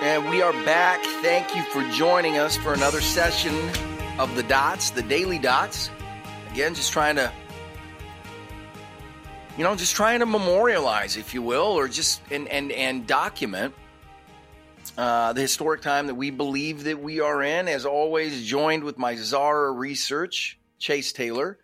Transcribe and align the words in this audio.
And 0.00 0.30
we 0.30 0.42
are 0.42 0.52
back. 0.64 1.02
Thank 1.22 1.56
you 1.56 1.62
for 1.64 1.82
joining 1.90 2.38
us 2.38 2.56
for 2.56 2.72
another 2.72 3.00
session 3.00 3.52
of 4.20 4.32
the 4.36 4.44
Dots, 4.44 4.90
the 4.90 5.02
Daily 5.02 5.40
Dots. 5.40 5.90
Again, 6.52 6.76
just 6.76 6.92
trying 6.92 7.16
to, 7.16 7.32
you 9.56 9.64
know, 9.64 9.74
just 9.74 9.96
trying 9.96 10.20
to 10.20 10.26
memorialize, 10.26 11.16
if 11.16 11.34
you 11.34 11.42
will, 11.42 11.64
or 11.64 11.88
just 11.88 12.22
and 12.30 12.46
and 12.46 12.70
and 12.70 13.08
document 13.08 13.74
uh, 14.96 15.32
the 15.32 15.40
historic 15.40 15.82
time 15.82 16.06
that 16.06 16.14
we 16.14 16.30
believe 16.30 16.84
that 16.84 17.00
we 17.02 17.18
are 17.18 17.42
in. 17.42 17.66
As 17.66 17.84
always, 17.84 18.46
joined 18.46 18.84
with 18.84 18.98
my 18.98 19.16
Zara 19.16 19.72
research, 19.72 20.60
Chase 20.78 21.12
Taylor, 21.12 21.58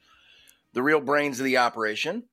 the 0.72 0.82
real 0.82 1.00
brains 1.00 1.38
of 1.38 1.44
the 1.44 1.58
operation. 1.58 2.24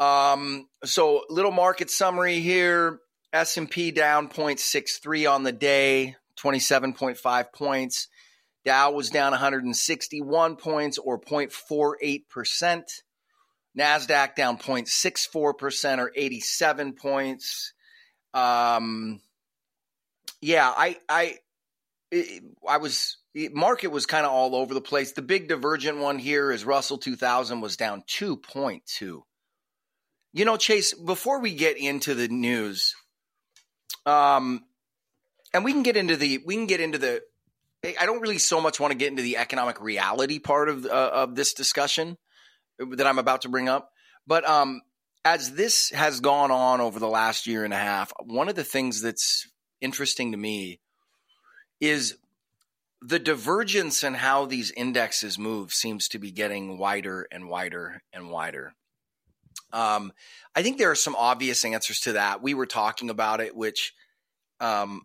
Um, 0.00 0.66
so, 0.84 1.24
little 1.30 1.52
market 1.52 1.88
summary 1.88 2.40
here. 2.40 2.98
S&P 3.36 3.90
down 3.90 4.28
0.63 4.28 5.30
on 5.30 5.42
the 5.42 5.52
day, 5.52 6.16
27.5 6.38 7.52
points. 7.52 8.08
Dow 8.64 8.90
was 8.90 9.10
down 9.10 9.30
161 9.30 10.56
points 10.56 10.98
or 10.98 11.20
0.48%. 11.20 12.82
NASDAQ 13.78 14.34
down 14.34 14.58
0.64% 14.58 15.98
or 15.98 16.10
87 16.16 16.92
points. 16.94 17.72
Um, 18.34 19.20
yeah, 20.40 20.72
I, 20.74 20.96
I, 21.08 21.36
I 22.68 22.78
was, 22.78 23.18
market 23.52 23.88
was 23.88 24.06
kind 24.06 24.26
of 24.26 24.32
all 24.32 24.56
over 24.56 24.74
the 24.74 24.80
place. 24.80 25.12
The 25.12 25.22
big 25.22 25.48
divergent 25.48 25.98
one 25.98 26.18
here 26.18 26.50
is 26.50 26.64
Russell 26.64 26.98
2000 26.98 27.60
was 27.60 27.76
down 27.76 28.02
2.2. 28.08 29.20
You 30.32 30.44
know, 30.44 30.56
Chase, 30.56 30.92
before 30.92 31.40
we 31.40 31.54
get 31.54 31.78
into 31.78 32.14
the 32.14 32.28
news, 32.28 32.94
um, 34.04 34.64
and 35.52 35.64
we 35.64 35.72
can 35.72 35.82
get 35.82 35.96
into 35.96 36.16
the 36.16 36.38
we 36.44 36.54
can 36.54 36.66
get 36.66 36.80
into 36.80 36.98
the. 36.98 37.22
I 38.00 38.04
don't 38.04 38.20
really 38.20 38.38
so 38.38 38.60
much 38.60 38.80
want 38.80 38.92
to 38.92 38.98
get 38.98 39.10
into 39.10 39.22
the 39.22 39.36
economic 39.36 39.80
reality 39.80 40.38
part 40.38 40.68
of 40.68 40.84
uh, 40.86 41.10
of 41.12 41.36
this 41.36 41.54
discussion 41.54 42.16
that 42.78 43.06
I'm 43.06 43.18
about 43.18 43.42
to 43.42 43.48
bring 43.48 43.68
up, 43.68 43.92
but 44.26 44.48
um, 44.48 44.82
as 45.24 45.52
this 45.52 45.90
has 45.90 46.20
gone 46.20 46.50
on 46.50 46.80
over 46.80 46.98
the 46.98 47.08
last 47.08 47.46
year 47.46 47.64
and 47.64 47.72
a 47.74 47.78
half, 47.78 48.12
one 48.24 48.48
of 48.48 48.54
the 48.54 48.64
things 48.64 49.02
that's 49.02 49.48
interesting 49.80 50.32
to 50.32 50.38
me 50.38 50.80
is 51.80 52.16
the 53.02 53.18
divergence 53.18 54.02
in 54.02 54.14
how 54.14 54.46
these 54.46 54.70
indexes 54.70 55.38
move 55.38 55.72
seems 55.72 56.08
to 56.08 56.18
be 56.18 56.30
getting 56.30 56.78
wider 56.78 57.26
and 57.30 57.48
wider 57.48 58.02
and 58.12 58.30
wider. 58.30 58.72
Um, 59.72 60.12
I 60.54 60.62
think 60.62 60.78
there 60.78 60.90
are 60.90 60.96
some 60.96 61.16
obvious 61.16 61.64
answers 61.64 62.00
to 62.00 62.14
that. 62.14 62.42
We 62.42 62.54
were 62.54 62.66
talking 62.66 63.10
about 63.10 63.40
it, 63.40 63.54
which 63.54 63.94
um, 64.60 65.02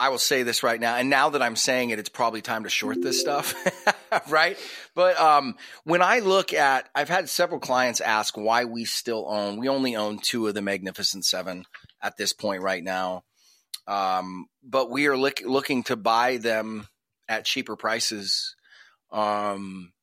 I 0.00 0.10
will 0.10 0.18
say 0.18 0.42
this 0.42 0.62
right 0.62 0.80
now. 0.80 0.96
And 0.96 1.08
now 1.08 1.30
that 1.30 1.42
I'm 1.42 1.56
saying 1.56 1.90
it, 1.90 1.98
it's 1.98 2.08
probably 2.08 2.42
time 2.42 2.64
to 2.64 2.70
short 2.70 3.00
this 3.00 3.20
stuff, 3.20 3.54
right? 4.28 4.58
But 4.94 5.18
um, 5.18 5.54
when 5.84 6.02
I 6.02 6.18
look 6.18 6.52
at, 6.52 6.88
I've 6.94 7.08
had 7.08 7.28
several 7.28 7.60
clients 7.60 8.00
ask 8.02 8.36
why 8.36 8.66
we 8.66 8.84
still 8.84 9.26
own, 9.28 9.58
we 9.58 9.68
only 9.68 9.96
own 9.96 10.18
two 10.18 10.46
of 10.46 10.54
the 10.54 10.62
Magnificent 10.62 11.24
Seven 11.24 11.64
at 12.02 12.16
this 12.16 12.34
point 12.34 12.62
right 12.62 12.82
now. 12.82 13.22
Um, 13.86 14.46
but 14.62 14.90
we 14.90 15.06
are 15.06 15.16
look, 15.16 15.40
looking 15.44 15.84
to 15.84 15.96
buy 15.96 16.38
them 16.38 16.86
at 17.28 17.44
cheaper 17.46 17.76
prices. 17.76 18.56
Um, 19.10 19.93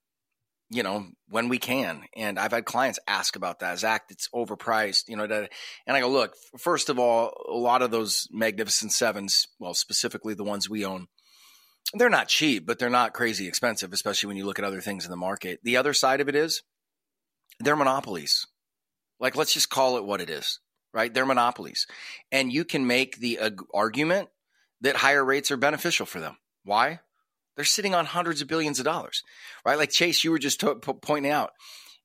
you 0.72 0.84
know, 0.84 1.06
when 1.28 1.50
we 1.50 1.58
can. 1.58 2.06
And 2.16 2.40
I've 2.40 2.54
had 2.54 2.64
clients 2.64 2.98
ask 3.06 3.36
about 3.36 3.60
that. 3.60 3.78
Zach, 3.78 4.04
it's 4.10 4.30
overpriced, 4.34 5.10
you 5.10 5.18
know, 5.18 5.26
and 5.26 5.98
I 5.98 6.00
go, 6.00 6.10
look, 6.10 6.34
first 6.58 6.90
of 6.90 6.98
all, 6.98 7.34
a 7.50 7.58
lot 7.58 7.82
of 7.82 7.92
those 7.92 8.28
Magnificent 8.32 8.94
Sevens, 8.94 9.50
well, 9.60 9.74
specifically 9.74 10.34
the 10.34 10.46
ones 10.46 10.70
we 10.70 10.86
own, 10.86 11.08
they're 11.94 12.10
not 12.10 12.30
cheap, 12.30 12.66
but 12.66 12.80
they're 12.80 12.90
not 12.90 13.14
crazy 13.14 13.50
expensive, 13.50 13.92
especially 13.92 14.28
when 14.28 14.38
you 14.38 14.46
look 14.46 14.60
at 14.60 14.66
other 14.66 14.80
things 14.80 15.04
in 15.04 15.12
the 15.12 15.18
market. 15.18 15.60
The 15.62 15.76
other 15.76 15.94
side 15.94 16.22
of 16.22 16.30
it 16.30 16.36
is 16.36 16.64
they're 17.60 17.76
monopolies. 17.76 18.48
Like, 19.20 19.36
let's 19.36 19.54
just 19.54 19.70
call 19.70 19.98
it 19.98 20.06
what 20.06 20.22
it 20.22 20.30
is, 20.30 20.62
right? 20.94 21.14
They're 21.14 21.26
monopolies. 21.26 21.86
And 22.32 22.52
you 22.52 22.64
can 22.64 22.88
make 22.88 23.18
the 23.18 23.40
uh, 23.40 23.52
argument 23.74 24.30
that 24.80 24.96
higher 24.96 25.24
rates 25.24 25.52
are 25.52 25.58
beneficial 25.58 26.06
for 26.06 26.22
them. 26.22 26.38
Why? 26.64 27.02
They're 27.56 27.66
sitting 27.66 27.94
on 27.94 28.06
hundreds 28.06 28.42
of 28.42 28.48
billions 28.48 28.80
of 28.80 28.86
dollars, 28.86 29.24
right? 29.66 29.78
Like 29.78 29.92
Chase, 29.92 30.24
you 30.24 30.32
were 30.32 30.40
just 30.40 30.60
to- 30.62 30.76
pointing 30.76 31.32
out. 31.32 31.52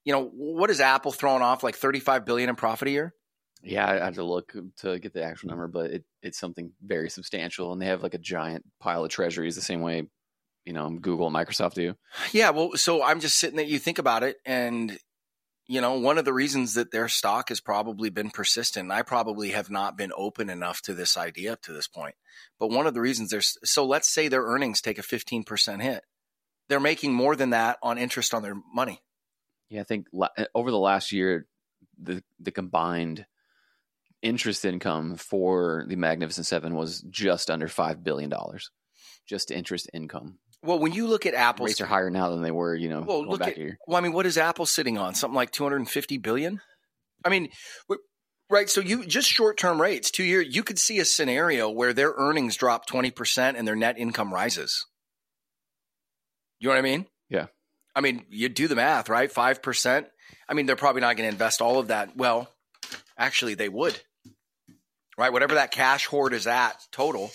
You 0.04 0.12
know, 0.12 0.30
what 0.34 0.70
is 0.70 0.80
Apple 0.80 1.12
throwing 1.12 1.42
off? 1.42 1.62
Like 1.62 1.76
thirty-five 1.76 2.24
billion 2.24 2.48
in 2.48 2.56
profit 2.56 2.88
a 2.88 2.90
year? 2.92 3.14
Yeah, 3.62 3.88
I 3.88 4.04
had 4.04 4.14
to 4.14 4.24
look 4.24 4.52
to 4.78 4.98
get 4.98 5.12
the 5.12 5.24
actual 5.24 5.48
number, 5.48 5.66
but 5.66 5.90
it, 5.90 6.04
it's 6.22 6.38
something 6.38 6.72
very 6.84 7.10
substantial, 7.10 7.72
and 7.72 7.82
they 7.82 7.86
have 7.86 8.02
like 8.02 8.14
a 8.14 8.18
giant 8.18 8.64
pile 8.80 9.04
of 9.04 9.10
treasuries, 9.10 9.56
the 9.56 9.62
same 9.62 9.80
way 9.80 10.08
you 10.64 10.72
know 10.72 10.90
Google 10.90 11.26
and 11.26 11.34
Microsoft 11.34 11.74
do. 11.74 11.94
Yeah, 12.32 12.50
well, 12.50 12.72
so 12.76 13.02
I'm 13.02 13.20
just 13.20 13.38
sitting 13.38 13.56
that 13.56 13.66
you 13.66 13.78
think 13.78 13.98
about 13.98 14.22
it, 14.22 14.36
and 14.44 14.96
you 15.68 15.80
know, 15.80 15.98
one 15.98 16.16
of 16.16 16.24
the 16.24 16.32
reasons 16.32 16.74
that 16.74 16.92
their 16.92 17.08
stock 17.08 17.48
has 17.48 17.60
probably 17.60 18.08
been 18.08 18.30
persistent, 18.30 18.92
I 18.92 19.02
probably 19.02 19.50
have 19.50 19.68
not 19.68 19.96
been 19.96 20.12
open 20.16 20.48
enough 20.48 20.80
to 20.82 20.94
this 20.94 21.16
idea 21.16 21.54
up 21.54 21.62
to 21.62 21.72
this 21.72 21.88
point. 21.88 22.14
But 22.58 22.70
one 22.70 22.86
of 22.86 22.94
the 22.94 23.00
reasons 23.00 23.30
there's 23.30 23.58
so 23.64 23.84
let's 23.84 24.08
say 24.08 24.28
their 24.28 24.44
earnings 24.44 24.80
take 24.80 24.98
a 24.98 25.02
15% 25.02 25.82
hit. 25.82 26.04
They're 26.68 26.80
making 26.80 27.14
more 27.14 27.36
than 27.36 27.50
that 27.50 27.78
on 27.82 27.98
interest 27.98 28.34
on 28.34 28.42
their 28.42 28.56
money. 28.72 29.02
Yeah, 29.68 29.80
I 29.80 29.84
think 29.84 30.06
eh, 30.36 30.44
over 30.54 30.70
the 30.70 30.78
last 30.78 31.12
year, 31.12 31.46
the 32.00 32.22
the 32.38 32.52
combined 32.52 33.26
interest 34.22 34.64
income 34.64 35.16
for 35.16 35.84
the 35.88 35.96
Magnificent 35.96 36.46
Seven 36.46 36.74
was 36.74 37.00
just 37.10 37.50
under 37.50 37.68
five 37.68 38.04
billion 38.04 38.30
dollars, 38.30 38.70
just 39.26 39.50
interest 39.50 39.90
income. 39.92 40.38
Well, 40.66 40.78
when 40.78 40.92
you 40.92 41.06
look 41.06 41.26
at 41.26 41.34
Apple, 41.34 41.66
rates 41.66 41.80
are 41.80 41.86
higher 41.86 42.10
now 42.10 42.30
than 42.30 42.42
they 42.42 42.50
were. 42.50 42.74
You 42.74 42.88
know, 42.88 43.00
well, 43.02 43.26
look 43.26 43.42
at, 43.42 43.56
well, 43.86 43.96
I 43.96 44.00
mean, 44.00 44.12
what 44.12 44.26
is 44.26 44.36
Apple 44.36 44.66
sitting 44.66 44.98
on? 44.98 45.14
Something 45.14 45.36
like 45.36 45.50
250 45.52 46.18
billion. 46.18 46.60
I 47.24 47.28
mean, 47.28 47.48
right? 48.50 48.68
So 48.68 48.80
you 48.80 49.06
just 49.06 49.28
short 49.28 49.56
term 49.56 49.80
rates, 49.80 50.10
two 50.10 50.24
year. 50.24 50.40
You 50.40 50.62
could 50.62 50.78
see 50.78 50.98
a 50.98 51.04
scenario 51.04 51.70
where 51.70 51.92
their 51.92 52.12
earnings 52.16 52.56
drop 52.56 52.86
20 52.86 53.10
percent 53.10 53.56
and 53.56 53.66
their 53.66 53.76
net 53.76 53.98
income 53.98 54.32
rises. 54.32 54.86
You 56.58 56.68
know 56.68 56.74
what 56.74 56.78
I 56.78 56.82
mean? 56.82 57.06
Yeah. 57.28 57.46
I 57.94 58.00
mean, 58.00 58.24
you 58.28 58.48
do 58.48 58.68
the 58.68 58.76
math, 58.76 59.08
right? 59.08 59.30
Five 59.30 59.62
percent. 59.62 60.06
I 60.48 60.54
mean, 60.54 60.66
they're 60.66 60.76
probably 60.76 61.00
not 61.00 61.16
going 61.16 61.28
to 61.28 61.32
invest 61.32 61.62
all 61.62 61.78
of 61.78 61.88
that. 61.88 62.16
Well, 62.16 62.48
actually, 63.18 63.54
they 63.54 63.68
would, 63.68 63.98
right? 65.16 65.32
Whatever 65.32 65.54
that 65.54 65.70
cash 65.70 66.06
hoard 66.06 66.32
is 66.32 66.46
at 66.46 66.76
total 66.92 67.30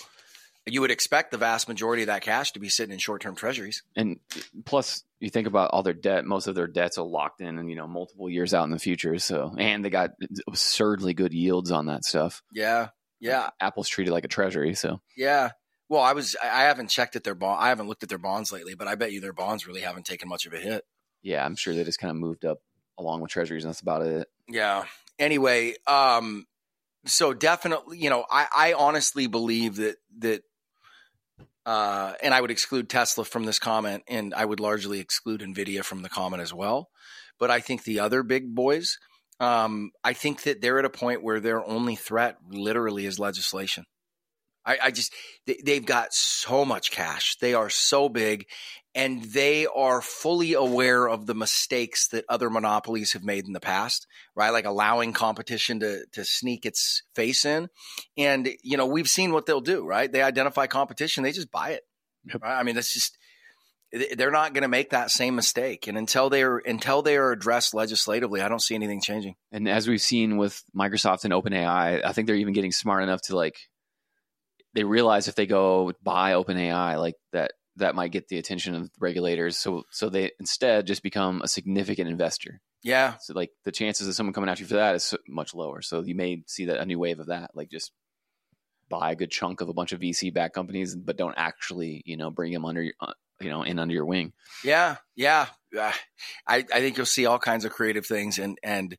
you 0.71 0.79
would 0.79 0.91
expect 0.91 1.31
the 1.31 1.37
vast 1.37 1.67
majority 1.67 2.03
of 2.03 2.07
that 2.07 2.21
cash 2.21 2.53
to 2.53 2.59
be 2.59 2.69
sitting 2.69 2.93
in 2.93 2.99
short-term 2.99 3.35
treasuries. 3.35 3.83
And 3.95 4.21
plus, 4.63 5.03
you 5.19 5.29
think 5.29 5.45
about 5.47 5.71
all 5.71 5.83
their 5.83 5.93
debt; 5.93 6.23
most 6.23 6.47
of 6.47 6.55
their 6.55 6.67
debts 6.67 6.97
are 6.97 7.05
locked 7.05 7.41
in, 7.41 7.57
and 7.57 7.69
you 7.69 7.75
know, 7.75 7.87
multiple 7.87 8.29
years 8.29 8.53
out 8.53 8.63
in 8.63 8.71
the 8.71 8.79
future. 8.79 9.19
So, 9.19 9.53
and 9.57 9.83
they 9.83 9.89
got 9.89 10.11
absurdly 10.47 11.13
good 11.13 11.33
yields 11.33 11.71
on 11.71 11.87
that 11.87 12.05
stuff. 12.05 12.41
Yeah, 12.53 12.87
yeah. 13.19 13.49
Apple's 13.59 13.89
treated 13.89 14.11
like 14.11 14.23
a 14.23 14.29
treasury. 14.29 14.73
So, 14.73 15.01
yeah. 15.17 15.49
Well, 15.89 16.01
I 16.01 16.13
was 16.13 16.37
I 16.41 16.63
haven't 16.63 16.89
checked 16.89 17.17
at 17.17 17.25
their 17.25 17.35
bond. 17.35 17.61
I 17.61 17.67
haven't 17.67 17.89
looked 17.89 18.03
at 18.03 18.09
their 18.09 18.17
bonds 18.17 18.53
lately, 18.53 18.75
but 18.75 18.87
I 18.87 18.95
bet 18.95 19.11
you 19.11 19.19
their 19.19 19.33
bonds 19.33 19.67
really 19.67 19.81
haven't 19.81 20.05
taken 20.05 20.29
much 20.29 20.45
of 20.45 20.53
a 20.53 20.57
hit. 20.57 20.85
Yeah, 21.21 21.45
I'm 21.45 21.57
sure 21.57 21.75
they 21.75 21.83
just 21.83 21.99
kind 21.99 22.11
of 22.11 22.17
moved 22.17 22.45
up 22.45 22.59
along 22.97 23.19
with 23.19 23.29
treasuries, 23.29 23.65
and 23.65 23.73
that's 23.73 23.81
about 23.81 24.03
it. 24.03 24.29
Yeah. 24.47 24.85
Anyway, 25.19 25.75
um, 25.85 26.47
so 27.05 27.33
definitely, 27.33 27.97
you 27.97 28.09
know, 28.09 28.25
I, 28.31 28.47
I 28.55 28.73
honestly 28.73 29.27
believe 29.27 29.75
that 29.75 29.97
that 30.19 30.43
uh, 31.65 32.13
and 32.21 32.33
I 32.33 32.41
would 32.41 32.51
exclude 32.51 32.89
Tesla 32.89 33.25
from 33.25 33.45
this 33.45 33.59
comment, 33.59 34.03
and 34.07 34.33
I 34.33 34.45
would 34.45 34.59
largely 34.59 34.99
exclude 34.99 35.41
Nvidia 35.41 35.83
from 35.83 36.01
the 36.01 36.09
comment 36.09 36.41
as 36.41 36.53
well. 36.53 36.89
But 37.39 37.51
I 37.51 37.59
think 37.59 37.83
the 37.83 37.99
other 37.99 38.23
big 38.23 38.53
boys, 38.53 38.97
um, 39.39 39.91
I 40.03 40.13
think 40.13 40.43
that 40.43 40.61
they're 40.61 40.79
at 40.79 40.85
a 40.85 40.89
point 40.89 41.23
where 41.23 41.39
their 41.39 41.65
only 41.65 41.95
threat 41.95 42.37
literally 42.49 43.05
is 43.05 43.19
legislation. 43.19 43.85
I, 44.71 44.87
I 44.87 44.91
just 44.91 45.13
they, 45.45 45.75
have 45.75 45.85
got 45.85 46.13
so 46.13 46.65
much 46.65 46.91
cash. 46.91 47.37
They 47.37 47.53
are 47.53 47.69
so 47.69 48.09
big, 48.09 48.47
and 48.95 49.23
they 49.23 49.67
are 49.67 50.01
fully 50.01 50.53
aware 50.53 51.07
of 51.07 51.25
the 51.25 51.35
mistakes 51.35 52.07
that 52.09 52.25
other 52.29 52.49
monopolies 52.49 53.13
have 53.13 53.23
made 53.23 53.45
in 53.45 53.53
the 53.53 53.59
past, 53.59 54.07
right? 54.35 54.49
Like 54.49 54.65
allowing 54.65 55.13
competition 55.13 55.79
to 55.81 56.05
to 56.13 56.25
sneak 56.25 56.65
its 56.65 57.03
face 57.15 57.45
in. 57.45 57.69
And 58.17 58.49
you 58.63 58.77
know, 58.77 58.87
we've 58.87 59.09
seen 59.09 59.31
what 59.31 59.45
they'll 59.45 59.61
do, 59.61 59.85
right? 59.85 60.11
They 60.11 60.21
identify 60.21 60.67
competition, 60.67 61.23
they 61.23 61.31
just 61.31 61.51
buy 61.51 61.71
it. 61.71 61.83
Yep. 62.25 62.41
Right? 62.43 62.59
I 62.59 62.63
mean, 62.63 62.75
that's 62.75 62.93
just 62.93 63.17
they're 64.15 64.31
not 64.31 64.53
going 64.53 64.61
to 64.61 64.69
make 64.69 64.91
that 64.91 65.11
same 65.11 65.35
mistake 65.35 65.87
and 65.87 65.97
until 65.97 66.29
they're 66.29 66.57
until 66.59 67.01
they 67.01 67.17
are 67.17 67.31
addressed 67.31 67.73
legislatively 67.73 68.41
i 68.41 68.47
don't 68.47 68.61
see 68.61 68.75
anything 68.75 69.01
changing 69.01 69.35
and 69.51 69.67
as 69.67 69.87
we've 69.87 70.01
seen 70.01 70.37
with 70.37 70.63
microsoft 70.73 71.25
and 71.25 71.33
openai 71.33 72.01
i 72.03 72.13
think 72.13 72.25
they're 72.25 72.37
even 72.37 72.53
getting 72.53 72.71
smart 72.71 73.03
enough 73.03 73.21
to 73.21 73.35
like 73.35 73.57
they 74.73 74.83
realize 74.83 75.27
if 75.27 75.35
they 75.35 75.45
go 75.45 75.93
buy 76.03 76.33
openai 76.33 76.99
like 76.99 77.15
that 77.33 77.53
that 77.77 77.95
might 77.95 78.11
get 78.11 78.27
the 78.27 78.37
attention 78.37 78.75
of 78.75 78.91
regulators. 78.99 79.57
So 79.57 79.83
so 79.91 80.09
they 80.09 80.31
instead 80.39 80.87
just 80.87 81.03
become 81.03 81.41
a 81.41 81.47
significant 81.47 82.09
investor. 82.09 82.61
Yeah. 82.83 83.15
So 83.21 83.33
like 83.33 83.51
the 83.63 83.71
chances 83.71 84.07
of 84.07 84.15
someone 84.15 84.33
coming 84.33 84.49
after 84.49 84.63
you 84.63 84.67
for 84.67 84.75
that 84.75 84.95
is 84.95 85.13
much 85.27 85.53
lower. 85.53 85.81
So 85.81 86.01
you 86.01 86.15
may 86.15 86.43
see 86.47 86.65
that 86.65 86.79
a 86.79 86.85
new 86.85 86.99
wave 86.99 87.19
of 87.19 87.27
that, 87.27 87.51
like 87.53 87.69
just 87.69 87.91
buy 88.89 89.11
a 89.11 89.15
good 89.15 89.31
chunk 89.31 89.61
of 89.61 89.69
a 89.69 89.73
bunch 89.73 89.93
of 89.93 90.01
VC 90.01 90.33
backed 90.33 90.53
companies, 90.53 90.95
but 90.95 91.17
don't 91.17 91.35
actually, 91.37 92.01
you 92.05 92.17
know, 92.17 92.29
bring 92.29 92.51
them 92.51 92.65
under, 92.65 92.81
your, 92.83 92.93
uh, 92.99 93.13
you 93.39 93.49
know, 93.49 93.63
in 93.63 93.79
under 93.79 93.93
your 93.93 94.05
wing. 94.05 94.33
Yeah, 94.63 94.97
yeah. 95.15 95.47
Uh, 95.77 95.93
I 96.47 96.57
I 96.57 96.79
think 96.81 96.97
you'll 96.97 97.05
see 97.05 97.25
all 97.25 97.39
kinds 97.39 97.65
of 97.65 97.71
creative 97.71 98.05
things, 98.05 98.37
and 98.37 98.57
and 98.61 98.97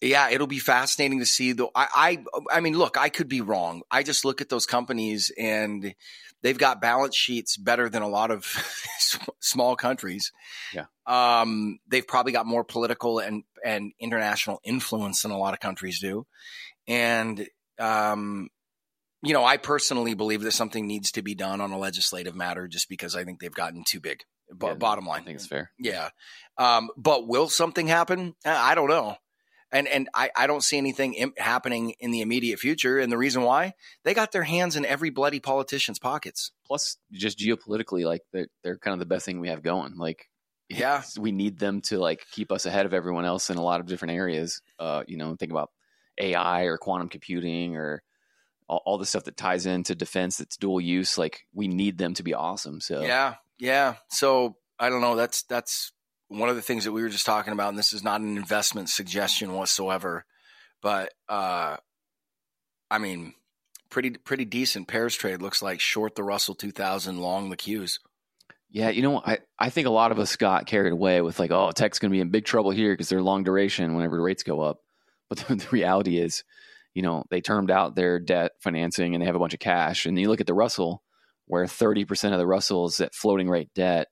yeah, 0.00 0.30
it'll 0.30 0.46
be 0.46 0.58
fascinating 0.58 1.18
to 1.20 1.26
see. 1.26 1.52
Though 1.52 1.70
I 1.74 2.18
I 2.50 2.56
I 2.56 2.60
mean, 2.60 2.76
look, 2.76 2.96
I 2.96 3.08
could 3.08 3.28
be 3.28 3.40
wrong. 3.40 3.82
I 3.90 4.02
just 4.02 4.24
look 4.24 4.40
at 4.40 4.48
those 4.48 4.66
companies 4.66 5.32
and 5.38 5.94
they've 6.42 6.58
got 6.58 6.80
balance 6.80 7.16
sheets 7.16 7.56
better 7.56 7.88
than 7.88 8.02
a 8.02 8.08
lot 8.08 8.30
of 8.30 8.44
small 9.40 9.74
countries. 9.76 10.32
Yeah. 10.74 10.84
Um, 11.06 11.78
they've 11.88 12.06
probably 12.06 12.32
got 12.32 12.46
more 12.46 12.64
political 12.64 13.18
and 13.20 13.44
and 13.64 13.92
international 13.98 14.60
influence 14.64 15.22
than 15.22 15.30
a 15.30 15.38
lot 15.38 15.54
of 15.54 15.60
countries 15.60 16.00
do, 16.00 16.26
and 16.86 17.46
um, 17.78 18.48
you 19.22 19.32
know, 19.32 19.44
I 19.44 19.56
personally 19.56 20.14
believe 20.14 20.42
that 20.42 20.52
something 20.52 20.86
needs 20.86 21.12
to 21.12 21.22
be 21.22 21.34
done 21.34 21.60
on 21.60 21.72
a 21.72 21.78
legislative 21.78 22.34
matter, 22.36 22.68
just 22.68 22.88
because 22.88 23.16
I 23.16 23.24
think 23.24 23.40
they've 23.40 23.52
gotten 23.52 23.82
too 23.84 24.00
big. 24.00 24.20
B- 24.50 24.66
Yeah, 24.66 24.74
bottom 24.74 25.06
line, 25.06 25.22
I 25.22 25.24
think 25.24 25.36
it's 25.36 25.46
fair. 25.46 25.72
yeah. 25.78 26.10
Um, 26.58 26.90
but 26.96 27.26
will 27.26 27.48
something 27.48 27.88
happen? 27.88 28.34
I 28.44 28.74
don't 28.76 28.88
know. 28.88 29.16
And 29.72 29.88
and 29.88 30.08
I, 30.14 30.30
I 30.36 30.46
don't 30.46 30.62
see 30.62 30.78
anything 30.78 31.14
Im- 31.14 31.34
happening 31.36 31.94
in 31.98 32.10
the 32.12 32.20
immediate 32.20 32.58
future. 32.60 32.98
And 32.98 33.10
the 33.10 33.18
reason 33.18 33.42
why 33.42 33.74
they 34.04 34.14
got 34.14 34.30
their 34.32 34.44
hands 34.44 34.76
in 34.76 34.84
every 34.86 35.10
bloody 35.10 35.40
politician's 35.40 35.98
pockets. 35.98 36.52
Plus, 36.64 36.96
just 37.12 37.38
geopolitically, 37.38 38.04
like 38.04 38.22
they're 38.32 38.46
they're 38.62 38.78
kind 38.78 38.92
of 38.92 39.00
the 39.00 39.06
best 39.06 39.26
thing 39.26 39.40
we 39.40 39.48
have 39.48 39.62
going. 39.62 39.96
Like, 39.96 40.28
Yeah. 40.68 41.02
we 41.18 41.32
need 41.32 41.58
them 41.58 41.80
to 41.82 41.98
like 41.98 42.26
keep 42.30 42.52
us 42.52 42.64
ahead 42.66 42.86
of 42.86 42.94
everyone 42.94 43.24
else 43.24 43.50
in 43.50 43.56
a 43.56 43.62
lot 43.62 43.80
of 43.80 43.86
different 43.86 44.14
areas. 44.14 44.62
Uh, 44.78 45.02
you 45.08 45.16
know, 45.16 45.34
think 45.34 45.50
about 45.50 45.70
AI 46.18 46.62
or 46.62 46.78
quantum 46.78 47.08
computing 47.08 47.76
or 47.76 48.02
all, 48.68 48.82
all 48.86 48.98
the 48.98 49.06
stuff 49.06 49.24
that 49.24 49.36
ties 49.36 49.66
into 49.66 49.94
defense 49.94 50.38
that's 50.38 50.56
dual 50.56 50.80
use. 50.80 51.18
Like, 51.18 51.46
we 51.52 51.68
need 51.68 51.98
them 51.98 52.14
to 52.14 52.22
be 52.22 52.34
awesome. 52.34 52.80
So, 52.80 53.02
Yeah, 53.02 53.34
yeah. 53.58 53.96
So 54.10 54.56
I 54.78 54.90
don't 54.90 55.00
know. 55.00 55.16
That's 55.16 55.42
that's 55.44 55.92
one 56.28 56.48
of 56.48 56.56
the 56.56 56.62
things 56.62 56.84
that 56.84 56.92
we 56.92 57.02
were 57.02 57.08
just 57.08 57.26
talking 57.26 57.52
about, 57.52 57.68
and 57.68 57.78
this 57.78 57.92
is 57.92 58.02
not 58.02 58.20
an 58.20 58.36
investment 58.36 58.88
suggestion 58.88 59.52
whatsoever. 59.54 60.24
But 60.82 61.12
uh, 61.28 61.76
I 62.90 62.98
mean, 62.98 63.34
pretty 63.90 64.10
pretty 64.10 64.44
decent 64.44 64.88
pairs 64.88 65.14
trade 65.14 65.42
looks 65.42 65.62
like 65.62 65.80
short 65.80 66.14
the 66.14 66.22
Russell 66.22 66.54
two 66.54 66.70
thousand, 66.72 67.18
long 67.18 67.50
the 67.50 67.56
Qs. 67.56 67.98
Yeah, 68.68 68.90
you 68.90 69.02
know, 69.02 69.22
I, 69.24 69.38
I 69.58 69.70
think 69.70 69.86
a 69.86 69.90
lot 69.90 70.12
of 70.12 70.18
us 70.18 70.36
got 70.36 70.66
carried 70.66 70.92
away 70.92 71.20
with 71.22 71.38
like, 71.38 71.50
oh, 71.50 71.70
tech's 71.70 71.98
going 71.98 72.10
to 72.10 72.14
be 72.14 72.20
in 72.20 72.30
big 72.30 72.44
trouble 72.44 72.72
here 72.72 72.92
because 72.92 73.08
they're 73.08 73.22
long 73.22 73.44
duration 73.44 73.94
whenever 73.94 74.20
rates 74.20 74.42
go 74.42 74.60
up. 74.60 74.80
But 75.28 75.38
the, 75.48 75.54
the 75.54 75.68
reality 75.70 76.18
is, 76.18 76.44
you 76.92 77.02
know, 77.02 77.24
they 77.30 77.40
termed 77.40 77.70
out 77.70 77.94
their 77.94 78.18
debt 78.18 78.52
financing 78.60 79.14
and 79.14 79.22
they 79.22 79.26
have 79.26 79.36
a 79.36 79.38
bunch 79.38 79.54
of 79.54 79.60
cash. 79.60 80.04
And 80.04 80.18
you 80.18 80.28
look 80.28 80.40
at 80.40 80.46
the 80.46 80.54
Russell, 80.54 81.02
where 81.46 81.64
30% 81.64 82.32
of 82.32 82.38
the 82.38 82.46
Russell 82.46 82.86
is 82.86 83.00
at 83.00 83.14
floating 83.14 83.48
rate 83.48 83.70
debt. 83.74 84.08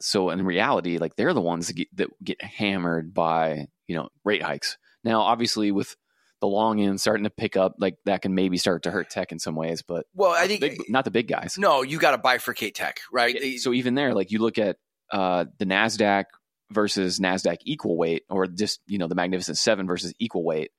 So 0.00 0.30
in 0.30 0.44
reality, 0.44 0.98
like 0.98 1.16
they're 1.16 1.34
the 1.34 1.40
ones 1.40 1.68
that 1.68 1.74
get, 1.74 1.96
that 1.96 2.24
get 2.24 2.42
hammered 2.42 3.14
by, 3.14 3.66
you 3.86 3.96
know, 3.96 4.08
rate 4.24 4.42
hikes. 4.42 4.76
Now, 5.04 5.22
obviously, 5.22 5.70
with 5.72 5.96
the 6.40 6.46
long 6.46 6.80
end 6.80 7.00
starting 7.00 7.24
to 7.24 7.30
pick 7.30 7.56
up, 7.56 7.76
like 7.78 7.96
that 8.04 8.22
can 8.22 8.34
maybe 8.34 8.58
start 8.58 8.84
to 8.84 8.90
hurt 8.90 9.10
tech 9.10 9.32
in 9.32 9.38
some 9.38 9.54
ways, 9.54 9.82
but 9.82 10.06
Well, 10.14 10.30
I 10.30 10.46
think 10.46 10.60
big, 10.60 10.82
not 10.88 11.04
the 11.04 11.10
big 11.10 11.28
guys. 11.28 11.56
no, 11.58 11.82
you 11.82 11.98
got 11.98 12.12
to 12.12 12.18
bifurcate 12.18 12.74
tech, 12.74 13.00
right? 13.12 13.34
Yeah, 13.40 13.58
so 13.58 13.72
even 13.72 13.94
there, 13.94 14.14
like 14.14 14.30
you 14.30 14.38
look 14.38 14.58
at 14.58 14.76
uh, 15.10 15.46
the 15.58 15.64
Nasdaq 15.64 16.24
versus 16.70 17.18
Nasdaq 17.18 17.58
equal 17.64 17.96
weight, 17.96 18.24
or 18.28 18.46
just 18.46 18.80
you 18.86 18.98
know 18.98 19.08
the 19.08 19.14
Magnificent 19.14 19.58
Seven 19.58 19.86
versus 19.86 20.12
equal 20.18 20.44
weight, 20.44 20.70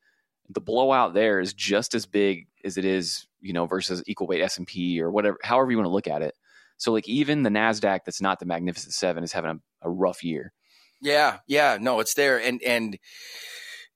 the 0.50 0.62
blowout 0.62 1.14
there 1.14 1.40
is 1.40 1.54
just 1.54 1.94
as 1.94 2.06
big 2.06 2.48
as 2.64 2.78
it 2.78 2.86
is 2.86 3.28
you 3.42 3.54
know 3.54 3.66
versus 3.66 4.04
equal 4.08 4.28
weight 4.28 4.42
S 4.42 4.58
and 4.58 4.68
P 4.68 5.02
or 5.02 5.12
whatever, 5.12 5.38
however 5.44 5.72
you 5.72 5.78
want 5.78 5.88
to 5.88 5.94
look 5.94 6.08
at 6.08 6.22
it. 6.22 6.36
So 6.80 6.92
like 6.92 7.08
even 7.08 7.44
the 7.44 7.50
Nasdaq 7.50 8.00
that's 8.06 8.22
not 8.22 8.40
the 8.40 8.46
Magnificent 8.46 8.94
Seven 8.94 9.24
is 9.24 9.32
having 9.32 9.52
a, 9.52 9.88
a 9.88 9.92
rough 9.92 10.24
year. 10.24 10.54
Yeah, 11.02 11.38
yeah, 11.48 11.78
no, 11.80 12.00
it's 12.00 12.14
there, 12.16 12.40
and 12.40 12.62
and 12.62 12.98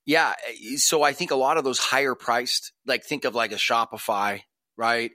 yeah, 0.05 0.33
so 0.75 1.01
I 1.01 1.13
think 1.13 1.31
a 1.31 1.35
lot 1.35 1.57
of 1.57 1.63
those 1.63 1.79
higher 1.79 2.15
priced, 2.15 2.73
like 2.85 3.03
think 3.03 3.25
of 3.25 3.35
like 3.35 3.51
a 3.51 3.55
Shopify, 3.55 4.41
right? 4.77 5.11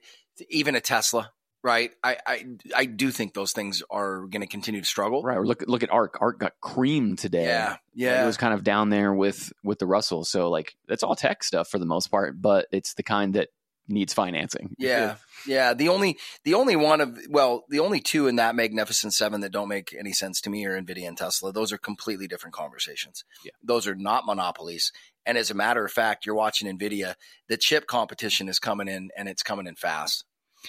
Even 0.49 0.75
a 0.75 0.81
Tesla, 0.81 1.31
right? 1.63 1.91
I 2.03 2.17
I, 2.27 2.45
I 2.75 2.85
do 2.87 3.11
think 3.11 3.35
those 3.35 3.53
things 3.53 3.83
are 3.91 4.27
going 4.27 4.41
to 4.41 4.47
continue 4.47 4.81
to 4.81 4.87
struggle. 4.87 5.23
Right. 5.23 5.37
Or 5.37 5.47
look 5.47 5.65
look 5.67 5.83
at 5.83 5.91
ARK. 5.91 6.19
ARK 6.21 6.39
got 6.39 6.53
creamed 6.61 7.19
today. 7.19 7.45
Yeah, 7.45 7.71
Like, 7.71 7.81
yeah, 7.95 8.23
it 8.23 8.27
was 8.27 8.37
kind 8.37 8.55
of 8.55 8.65
down 8.65 8.89
there 8.89 9.13
with 9.13 9.53
with 9.63 9.79
the 9.79 9.87
Russell. 9.87 10.25
So 10.25 10.51
like 10.51 10.75
that's 10.87 11.03
all 11.03 11.17
tech 11.17 11.45
stuff 11.45 11.69
for 11.69 11.79
the 11.79 11.87
most 11.87 12.09
part, 12.09 12.41
but 12.41 12.67
it's 12.73 12.95
the 12.95 13.03
kind 13.03 13.35
that 13.35 13.49
needs 13.89 14.13
financing. 14.13 14.75
yeah, 14.79 15.17
yeah. 15.47 15.75
The 15.75 15.89
only 15.89 16.19
the 16.45 16.55
only 16.55 16.77
one 16.77 17.01
of 17.01 17.19
well, 17.31 17.65
the 17.69 17.81
only 17.81 18.01
two 18.01 18.27
in 18.27 18.37
that 18.37 18.55
Magnificent 18.55 19.15
Seven 19.15 19.41
that 19.41 19.53
don't 19.53 19.69
make 19.69 19.95
any 19.99 20.13
sense 20.13 20.41
to 20.43 20.51
me 20.51 20.65
are 20.67 20.81
Nvidia 20.81 21.09
and 21.09 21.17
Tesla. 21.17 21.53
Those 21.53 21.73
are 21.73 21.79
completely 21.79 22.27
different 22.29 22.55
conversations. 22.55 23.25
Yeah. 23.45 23.53
those 23.63 23.87
are 23.87 23.95
not 23.95 24.27
monopolies. 24.27 24.93
And 25.27 25.37
as 25.37 25.51
a 25.51 25.55
matter 25.55 25.85
of 25.85 25.93
fact, 25.93 26.25
you're 26.25 26.35
watching 26.35 26.69
Nvidia. 26.79 27.15
The 27.49 27.57
chip 27.57 27.87
competition 27.87 28.49
is 28.49 28.59
coming 28.59 28.89
in, 28.89 29.11
and 29.17 29.29
it's 29.29 29.43
coming 29.43 29.67
in 29.67 29.75
fast. 29.75 30.25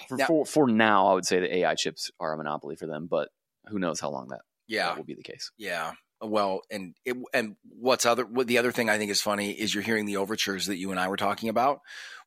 For, 0.08 0.18
Now- 0.18 0.26
for 0.26 0.46
for 0.46 0.68
now, 0.68 1.08
I 1.08 1.14
would 1.14 1.26
say 1.26 1.40
the 1.40 1.58
AI 1.58 1.76
chips 1.76 2.12
are 2.20 2.34
a 2.34 2.38
monopoly 2.38 2.76
for 2.76 2.86
them, 2.86 3.08
but 3.10 3.30
who 3.68 3.80
knows 3.80 4.00
how 4.00 4.10
long 4.10 4.28
that, 4.30 4.42
Yeah, 4.68 4.88
that 4.88 4.98
will 4.98 5.04
be 5.04 5.16
the 5.16 5.24
case. 5.24 5.52
Yeah. 5.58 5.94
Well, 6.22 6.62
and 6.70 6.96
it, 7.06 7.16
and 7.34 7.56
what's 7.70 8.06
other 8.06 8.26
what 8.26 8.48
the 8.48 8.58
other 8.58 8.72
thing 8.72 8.90
I 8.90 8.98
think 8.98 9.12
is 9.12 9.22
funny 9.22 9.52
is 9.52 9.74
you're 9.74 9.84
hearing 9.84 10.06
the 10.06 10.18
overtures 10.18 10.66
that 10.66 10.78
you 10.78 10.92
and 10.92 11.00
I 11.00 11.08
were 11.08 11.18
talking 11.18 11.50
about, 11.50 11.80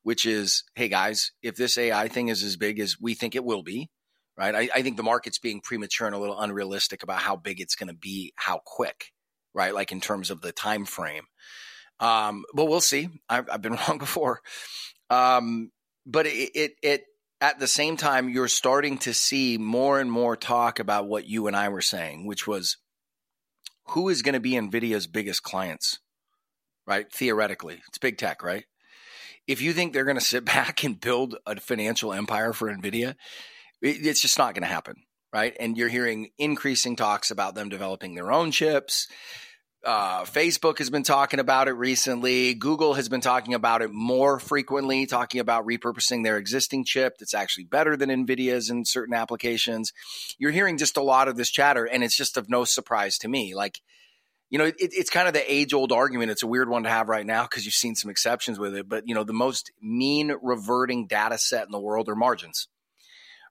which 0.02 0.24
is, 0.24 0.64
hey 0.74 0.88
guys, 0.88 1.32
if 1.42 1.56
this 1.56 1.76
AI 1.76 2.08
thing 2.08 2.28
is 2.28 2.42
as 2.42 2.56
big 2.56 2.80
as 2.80 2.96
we 3.00 3.14
think 3.14 3.34
it 3.34 3.44
will 3.44 3.62
be, 3.62 3.90
right? 4.36 4.54
I, 4.54 4.68
I 4.74 4.82
think 4.82 4.96
the 4.96 5.02
market's 5.02 5.38
being 5.38 5.60
premature 5.60 6.06
and 6.06 6.16
a 6.16 6.18
little 6.18 6.40
unrealistic 6.40 7.02
about 7.02 7.20
how 7.20 7.36
big 7.36 7.60
it's 7.60 7.74
going 7.76 7.88
to 7.88 7.94
be, 7.94 8.32
how 8.36 8.60
quick, 8.64 9.12
right? 9.54 9.74
Like 9.74 9.92
in 9.92 10.00
terms 10.00 10.30
of 10.30 10.40
the 10.40 10.52
time 10.52 10.86
frame. 10.86 11.24
Um, 12.00 12.44
but 12.54 12.64
we'll 12.64 12.80
see. 12.80 13.08
I've, 13.28 13.48
I've 13.50 13.62
been 13.62 13.76
wrong 13.88 13.98
before. 13.98 14.40
Um, 15.10 15.70
but 16.06 16.26
it, 16.26 16.50
it 16.54 16.72
it 16.82 17.04
at 17.42 17.58
the 17.58 17.66
same 17.66 17.96
time, 17.96 18.28
you're 18.28 18.48
starting 18.48 18.98
to 18.98 19.12
see 19.12 19.58
more 19.58 19.98
and 19.98 20.10
more 20.10 20.36
talk 20.36 20.78
about 20.78 21.08
what 21.08 21.26
you 21.26 21.48
and 21.48 21.56
I 21.56 21.68
were 21.68 21.82
saying, 21.82 22.24
which 22.24 22.46
was 22.46 22.76
who 23.88 24.08
is 24.08 24.22
going 24.22 24.34
to 24.34 24.40
be 24.40 24.52
NVIDIA's 24.52 25.06
biggest 25.06 25.42
clients, 25.42 25.98
right? 26.86 27.10
Theoretically, 27.12 27.80
it's 27.88 27.98
big 27.98 28.18
tech, 28.18 28.42
right? 28.42 28.64
If 29.46 29.60
you 29.60 29.72
think 29.72 29.92
they're 29.92 30.04
going 30.04 30.18
to 30.18 30.24
sit 30.24 30.44
back 30.46 30.84
and 30.84 31.00
build 31.00 31.36
a 31.46 31.58
financial 31.60 32.12
empire 32.12 32.52
for 32.52 32.72
NVIDIA, 32.72 33.14
it's 33.80 34.20
just 34.22 34.38
not 34.38 34.54
going 34.54 34.62
to 34.62 34.68
happen, 34.68 34.94
right? 35.32 35.56
And 35.58 35.76
you're 35.76 35.88
hearing 35.88 36.30
increasing 36.38 36.96
talks 36.96 37.30
about 37.30 37.54
them 37.54 37.68
developing 37.68 38.14
their 38.14 38.30
own 38.30 38.52
chips. 38.52 39.08
Uh, 39.84 40.22
Facebook 40.22 40.78
has 40.78 40.90
been 40.90 41.02
talking 41.02 41.40
about 41.40 41.66
it 41.66 41.72
recently. 41.72 42.54
Google 42.54 42.94
has 42.94 43.08
been 43.08 43.20
talking 43.20 43.52
about 43.52 43.82
it 43.82 43.90
more 43.90 44.38
frequently, 44.38 45.06
talking 45.06 45.40
about 45.40 45.66
repurposing 45.66 46.22
their 46.22 46.38
existing 46.38 46.84
chip 46.84 47.18
that's 47.18 47.34
actually 47.34 47.64
better 47.64 47.96
than 47.96 48.08
NVIDIA's 48.08 48.70
in 48.70 48.84
certain 48.84 49.14
applications. 49.14 49.92
You're 50.38 50.52
hearing 50.52 50.78
just 50.78 50.96
a 50.96 51.02
lot 51.02 51.26
of 51.26 51.36
this 51.36 51.50
chatter, 51.50 51.84
and 51.84 52.04
it's 52.04 52.16
just 52.16 52.36
of 52.36 52.48
no 52.48 52.64
surprise 52.64 53.18
to 53.18 53.28
me. 53.28 53.56
Like, 53.56 53.80
you 54.50 54.58
know, 54.58 54.66
it, 54.66 54.76
it's 54.78 55.10
kind 55.10 55.26
of 55.26 55.34
the 55.34 55.52
age 55.52 55.74
old 55.74 55.90
argument. 55.90 56.30
It's 56.30 56.44
a 56.44 56.46
weird 56.46 56.68
one 56.68 56.84
to 56.84 56.88
have 56.88 57.08
right 57.08 57.26
now 57.26 57.42
because 57.42 57.64
you've 57.64 57.74
seen 57.74 57.96
some 57.96 58.10
exceptions 58.10 58.60
with 58.60 58.76
it. 58.76 58.88
But, 58.88 59.08
you 59.08 59.16
know, 59.16 59.24
the 59.24 59.32
most 59.32 59.72
mean 59.80 60.32
reverting 60.42 61.08
data 61.08 61.38
set 61.38 61.64
in 61.64 61.72
the 61.72 61.80
world 61.80 62.08
are 62.08 62.14
margins, 62.14 62.68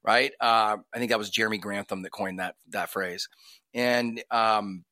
right? 0.01 0.31
Uh, 0.39 0.77
I 0.93 0.97
think 0.97 1.09
that 1.09 1.19
was 1.19 1.29
Jeremy 1.29 1.57
Grantham 1.57 2.03
that 2.03 2.11
coined 2.11 2.39
that, 2.39 2.55
that 2.69 2.89
phrase. 2.89 3.27
And, 3.73 4.23
um, 4.31 4.85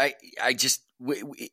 I 0.00 0.14
I 0.42 0.52
just 0.54 0.80
w- 1.00 1.20
w- 1.20 1.48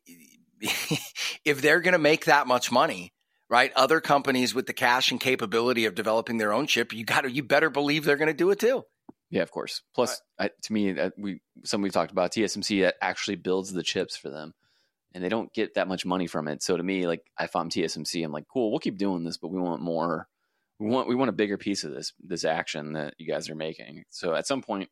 if 1.44 1.60
they're 1.60 1.80
going 1.80 1.92
to 1.92 1.98
make 1.98 2.24
that 2.24 2.46
much 2.46 2.72
money, 2.72 3.12
right? 3.48 3.72
Other 3.76 4.00
companies 4.00 4.54
with 4.54 4.66
the 4.66 4.72
cash 4.72 5.10
and 5.10 5.20
capability 5.20 5.84
of 5.84 5.94
developing 5.94 6.38
their 6.38 6.52
own 6.52 6.66
chip, 6.66 6.92
you 6.92 7.04
got 7.04 7.22
to 7.22 7.30
you 7.30 7.42
better 7.42 7.70
believe 7.70 8.04
they're 8.04 8.16
going 8.16 8.28
to 8.28 8.34
do 8.34 8.50
it 8.50 8.58
too. 8.58 8.84
Yeah, 9.30 9.42
of 9.42 9.50
course. 9.50 9.82
Plus, 9.94 10.20
I, 10.38 10.50
to 10.62 10.72
me, 10.72 10.96
we 11.18 11.40
some 11.64 11.82
we've 11.82 11.92
talked 11.92 12.12
about 12.12 12.32
TSMC 12.32 12.82
that 12.82 12.96
actually 13.02 13.36
builds 13.36 13.72
the 13.72 13.82
chips 13.82 14.16
for 14.16 14.30
them, 14.30 14.54
and 15.12 15.22
they 15.22 15.28
don't 15.28 15.52
get 15.52 15.74
that 15.74 15.88
much 15.88 16.06
money 16.06 16.26
from 16.26 16.48
it. 16.48 16.62
So 16.62 16.76
to 16.76 16.82
me, 16.82 17.06
like 17.06 17.22
if 17.38 17.54
I'm 17.54 17.68
TSMC, 17.68 18.24
I'm 18.24 18.32
like, 18.32 18.46
cool, 18.52 18.70
we'll 18.70 18.78
keep 18.78 18.96
doing 18.98 19.24
this, 19.24 19.36
but 19.36 19.48
we 19.48 19.60
want 19.60 19.82
more. 19.82 20.26
We 20.78 20.88
want 20.88 21.08
we 21.08 21.14
want 21.14 21.28
a 21.28 21.32
bigger 21.32 21.58
piece 21.58 21.84
of 21.84 21.92
this 21.92 22.12
this 22.20 22.44
action 22.44 22.94
that 22.94 23.14
you 23.18 23.26
guys 23.30 23.50
are 23.50 23.54
making. 23.54 24.04
So 24.10 24.34
at 24.34 24.46
some 24.46 24.62
point, 24.62 24.88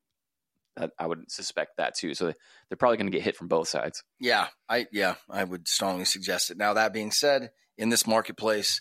I 0.99 1.07
would 1.07 1.31
suspect 1.31 1.79
that 1.79 1.95
too. 1.97 2.15
So 2.15 2.27
they're 2.27 2.77
probably 2.77 2.97
going 2.99 3.11
to 3.11 3.17
get 3.17 3.25
hit 3.25 3.37
from 3.37 3.49
both 3.49 3.69
sides. 3.69 4.03
Yeah, 4.21 4.49
I 4.69 4.87
yeah, 4.93 5.15
I 5.31 5.45
would 5.45 5.69
strongly 5.69 6.05
suggest 6.05 6.51
it. 6.51 6.59
Now 6.59 6.75
that 6.75 6.93
being 6.93 7.11
said, 7.11 7.51
in 7.79 7.89
this 7.89 8.07
marketplace, 8.07 8.81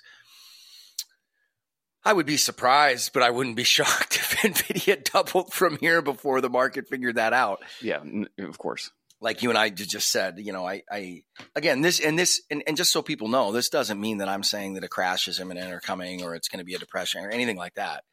I 2.03 2.13
would 2.13 2.25
be 2.25 2.37
surprised, 2.37 3.13
but 3.13 3.23
I 3.23 3.31
wouldn't 3.31 3.55
be 3.55 3.63
shocked 3.75 4.15
if 4.15 4.35
Nvidia 4.37 5.03
doubled 5.03 5.53
from 5.53 5.77
here 5.77 6.01
before 6.01 6.41
the 6.41 6.49
market 6.49 6.87
figured 6.87 7.15
that 7.15 7.33
out. 7.33 7.63
Yeah, 7.81 8.03
of 8.39 8.57
course. 8.57 8.91
like 9.21 9.41
you 9.41 9.49
and 9.49 9.57
I 9.57 9.69
just 9.69 10.11
said, 10.11 10.39
you 10.39 10.53
know, 10.53 10.67
I, 10.67 10.83
I 10.91 11.23
again 11.55 11.81
this 11.81 11.99
and 11.99 12.17
this 12.19 12.41
and, 12.51 12.63
and 12.67 12.77
just 12.77 12.91
so 12.91 13.01
people 13.01 13.27
know, 13.27 13.51
this 13.51 13.69
doesn't 13.69 13.99
mean 13.99 14.19
that 14.19 14.29
I'm 14.29 14.43
saying 14.43 14.73
that 14.73 14.83
a 14.83 14.89
crash 14.89 15.27
is 15.27 15.39
imminent 15.39 15.73
or 15.73 15.79
coming 15.79 16.23
or 16.23 16.35
it's 16.35 16.47
going 16.47 16.59
to 16.59 16.65
be 16.65 16.75
a 16.75 16.79
depression 16.79 17.23
or 17.23 17.29
anything 17.29 17.57
like 17.57 17.75
that. 17.75 18.03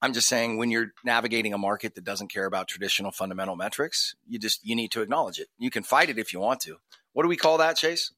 I'm 0.00 0.12
just 0.12 0.28
saying 0.28 0.58
when 0.58 0.70
you're 0.70 0.92
navigating 1.04 1.52
a 1.52 1.58
market 1.58 1.94
that 1.94 2.04
doesn't 2.04 2.28
care 2.28 2.46
about 2.46 2.68
traditional 2.68 3.10
fundamental 3.10 3.56
metrics, 3.56 4.14
you 4.26 4.38
just 4.38 4.64
you 4.64 4.76
need 4.76 4.92
to 4.92 5.02
acknowledge 5.02 5.38
it. 5.38 5.48
You 5.58 5.70
can 5.70 5.82
fight 5.82 6.08
it 6.08 6.18
if 6.18 6.32
you 6.32 6.40
want 6.40 6.60
to. 6.60 6.76
What 7.12 7.24
do 7.24 7.28
we 7.28 7.36
call 7.36 7.58
that, 7.58 7.76
Chase? 7.76 8.12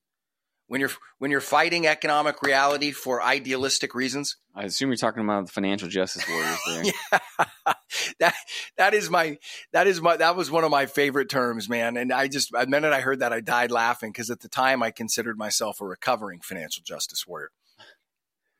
When 0.66 0.80
you're 0.80 0.90
when 1.18 1.30
you're 1.30 1.40
fighting 1.40 1.86
economic 1.86 2.42
reality 2.42 2.92
for 2.92 3.22
idealistic 3.22 3.94
reasons? 3.94 4.36
I 4.54 4.64
assume 4.64 4.90
you're 4.90 4.96
talking 4.96 5.24
about 5.24 5.46
the 5.46 5.52
financial 5.52 5.88
justice 5.88 6.28
warriors 6.28 6.58
there. 6.66 6.84
yeah. 7.12 7.72
that 8.20 8.34
that 8.76 8.94
is 8.94 9.10
my 9.10 9.38
that 9.72 9.86
is 9.86 10.00
my 10.00 10.16
that 10.18 10.36
was 10.36 10.50
one 10.50 10.62
of 10.62 10.70
my 10.70 10.86
favorite 10.86 11.28
terms, 11.28 11.68
man. 11.68 11.96
And 11.96 12.12
I 12.12 12.28
just 12.28 12.52
the 12.52 12.66
minute 12.66 12.92
I 12.92 13.00
heard 13.00 13.20
that 13.20 13.32
I 13.32 13.40
died 13.40 13.72
laughing 13.72 14.12
because 14.12 14.30
at 14.30 14.40
the 14.40 14.48
time 14.48 14.82
I 14.82 14.90
considered 14.90 15.38
myself 15.38 15.80
a 15.80 15.86
recovering 15.86 16.40
financial 16.40 16.84
justice 16.84 17.26
warrior 17.26 17.50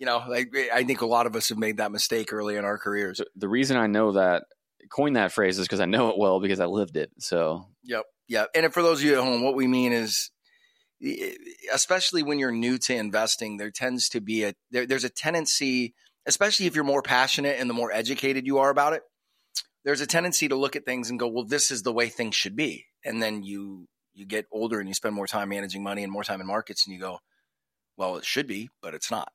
you 0.00 0.07
know, 0.07 0.25
like 0.26 0.49
I 0.73 0.83
think 0.83 1.02
a 1.02 1.07
lot 1.07 1.26
of 1.26 1.37
us 1.37 1.50
have 1.50 1.59
made 1.59 1.76
that 1.76 1.92
mistake 1.92 2.33
early 2.33 2.57
in 2.57 2.64
our 2.64 2.78
careers. 2.78 3.21
The 3.37 3.49
reason 3.50 3.76
I 3.76 3.87
know 3.87 4.12
that 4.12 4.45
coined 4.90 5.16
that 5.16 5.30
phrase 5.30 5.59
is 5.59 5.66
because 5.66 5.78
I 5.78 5.85
know 5.85 6.09
it 6.09 6.19
well 6.19 6.40
because 6.40 6.59
I 6.59 6.64
lived 6.64 6.97
it. 6.97 7.11
So, 7.19 7.66
yep, 7.85 8.04
yep. 8.26 8.49
And 8.54 8.73
for 8.73 8.83
those 8.83 9.00
of 9.00 9.04
you 9.04 9.19
at 9.19 9.23
home, 9.23 9.45
what 9.45 9.54
we 9.54 9.66
mean 9.66 9.92
is, 9.92 10.30
especially 11.73 12.23
when 12.23 12.38
you're 12.38 12.50
new 12.50 12.78
to 12.78 12.97
investing, 12.97 13.59
there 13.59 13.71
tends 13.71 14.09
to 14.09 14.23
be 14.23 14.45
a 14.45 14.54
there, 14.71 14.87
there's 14.87 15.04
a 15.04 15.11
tendency, 15.11 15.95
especially 16.25 16.64
if 16.64 16.75
you're 16.75 16.83
more 16.83 17.02
passionate 17.02 17.61
and 17.61 17.69
the 17.69 17.75
more 17.75 17.92
educated 17.92 18.47
you 18.47 18.57
are 18.57 18.71
about 18.71 18.95
it. 18.95 19.02
There's 19.85 20.00
a 20.00 20.07
tendency 20.07 20.49
to 20.49 20.57
look 20.57 20.76
at 20.76 20.87
things 20.87 21.11
and 21.11 21.19
go, 21.19 21.28
"Well, 21.28 21.45
this 21.45 21.71
is 21.71 21.83
the 21.83 21.92
way 21.92 22.09
things 22.09 22.35
should 22.35 22.57
be," 22.57 22.87
and 23.04 23.23
then 23.23 23.42
you 23.42 23.87
you 24.14 24.25
get 24.25 24.47
older 24.50 24.80
and 24.80 24.88
you 24.88 24.95
spend 24.95 25.14
more 25.14 25.26
time 25.26 25.50
managing 25.50 25.83
money 25.83 26.02
and 26.02 26.11
more 26.11 26.25
time 26.25 26.40
in 26.40 26.47
markets, 26.47 26.87
and 26.87 26.95
you 26.95 27.00
go, 27.00 27.19
"Well, 27.99 28.16
it 28.16 28.25
should 28.25 28.47
be, 28.47 28.71
but 28.80 28.95
it's 28.95 29.11
not." 29.11 29.30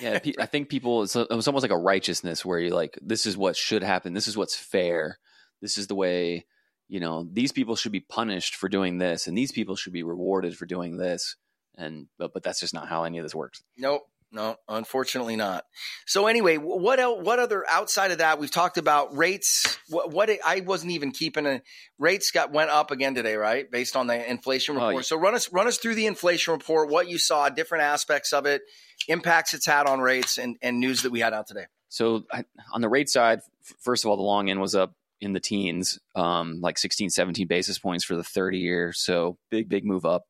Yeah, 0.00 0.18
I 0.38 0.46
think 0.46 0.68
people 0.68 1.02
it's, 1.02 1.16
uh, 1.16 1.26
it 1.30 1.34
was 1.34 1.48
almost 1.48 1.62
like 1.62 1.70
a 1.70 1.78
righteousness 1.78 2.44
where 2.44 2.58
you're 2.58 2.74
like, 2.74 2.98
this 3.02 3.26
is 3.26 3.36
what 3.36 3.56
should 3.56 3.82
happen. 3.82 4.14
This 4.14 4.28
is 4.28 4.36
what's 4.36 4.56
fair. 4.56 5.18
This 5.60 5.78
is 5.78 5.86
the 5.86 5.94
way 5.94 6.46
you 6.88 7.00
know 7.00 7.26
these 7.30 7.52
people 7.52 7.76
should 7.76 7.92
be 7.92 8.00
punished 8.00 8.54
for 8.54 8.68
doing 8.68 8.98
this, 8.98 9.26
and 9.26 9.36
these 9.36 9.52
people 9.52 9.76
should 9.76 9.92
be 9.92 10.02
rewarded 10.02 10.56
for 10.56 10.66
doing 10.66 10.96
this. 10.96 11.36
And 11.76 12.06
but 12.18 12.32
but 12.32 12.42
that's 12.42 12.60
just 12.60 12.74
not 12.74 12.88
how 12.88 13.04
any 13.04 13.18
of 13.18 13.24
this 13.24 13.34
works. 13.34 13.62
Nope. 13.76 14.08
No, 14.32 14.56
unfortunately 14.68 15.36
not. 15.36 15.64
So 16.06 16.26
anyway, 16.26 16.56
what 16.56 16.98
else, 16.98 17.24
what 17.24 17.38
other 17.38 17.64
outside 17.70 18.10
of 18.10 18.18
that? 18.18 18.38
We've 18.38 18.50
talked 18.50 18.76
about 18.76 19.16
rates. 19.16 19.78
What, 19.88 20.10
what 20.10 20.30
I 20.44 20.60
wasn't 20.60 20.92
even 20.92 21.12
keeping 21.12 21.46
a 21.46 21.62
rates 21.98 22.32
got 22.32 22.52
went 22.52 22.70
up 22.70 22.90
again 22.90 23.14
today, 23.14 23.36
right? 23.36 23.70
Based 23.70 23.96
on 23.96 24.08
the 24.08 24.30
inflation 24.30 24.74
report. 24.74 24.94
Oh, 24.94 24.96
yeah. 24.98 25.02
So 25.02 25.16
run 25.16 25.34
us 25.34 25.52
run 25.52 25.68
us 25.68 25.78
through 25.78 25.94
the 25.94 26.06
inflation 26.06 26.52
report, 26.52 26.90
what 26.90 27.08
you 27.08 27.18
saw, 27.18 27.48
different 27.48 27.84
aspects 27.84 28.32
of 28.32 28.46
it, 28.46 28.62
impacts 29.08 29.54
it's 29.54 29.66
had 29.66 29.86
on 29.86 30.00
rates, 30.00 30.38
and 30.38 30.56
and 30.60 30.80
news 30.80 31.02
that 31.02 31.12
we 31.12 31.20
had 31.20 31.32
out 31.32 31.46
today. 31.46 31.66
So 31.88 32.24
I, 32.32 32.44
on 32.72 32.80
the 32.80 32.88
rate 32.88 33.08
side, 33.08 33.40
first 33.80 34.04
of 34.04 34.10
all, 34.10 34.16
the 34.16 34.22
long 34.22 34.50
end 34.50 34.60
was 34.60 34.74
up 34.74 34.92
in 35.20 35.32
the 35.32 35.40
teens, 35.40 35.98
um, 36.14 36.60
like 36.60 36.78
16, 36.78 37.10
17 37.10 37.46
basis 37.46 37.78
points 37.78 38.04
for 38.04 38.16
the 38.16 38.24
30 38.24 38.58
year. 38.58 38.92
So 38.92 39.38
big, 39.50 39.68
big 39.68 39.84
move 39.84 40.04
up 40.04 40.24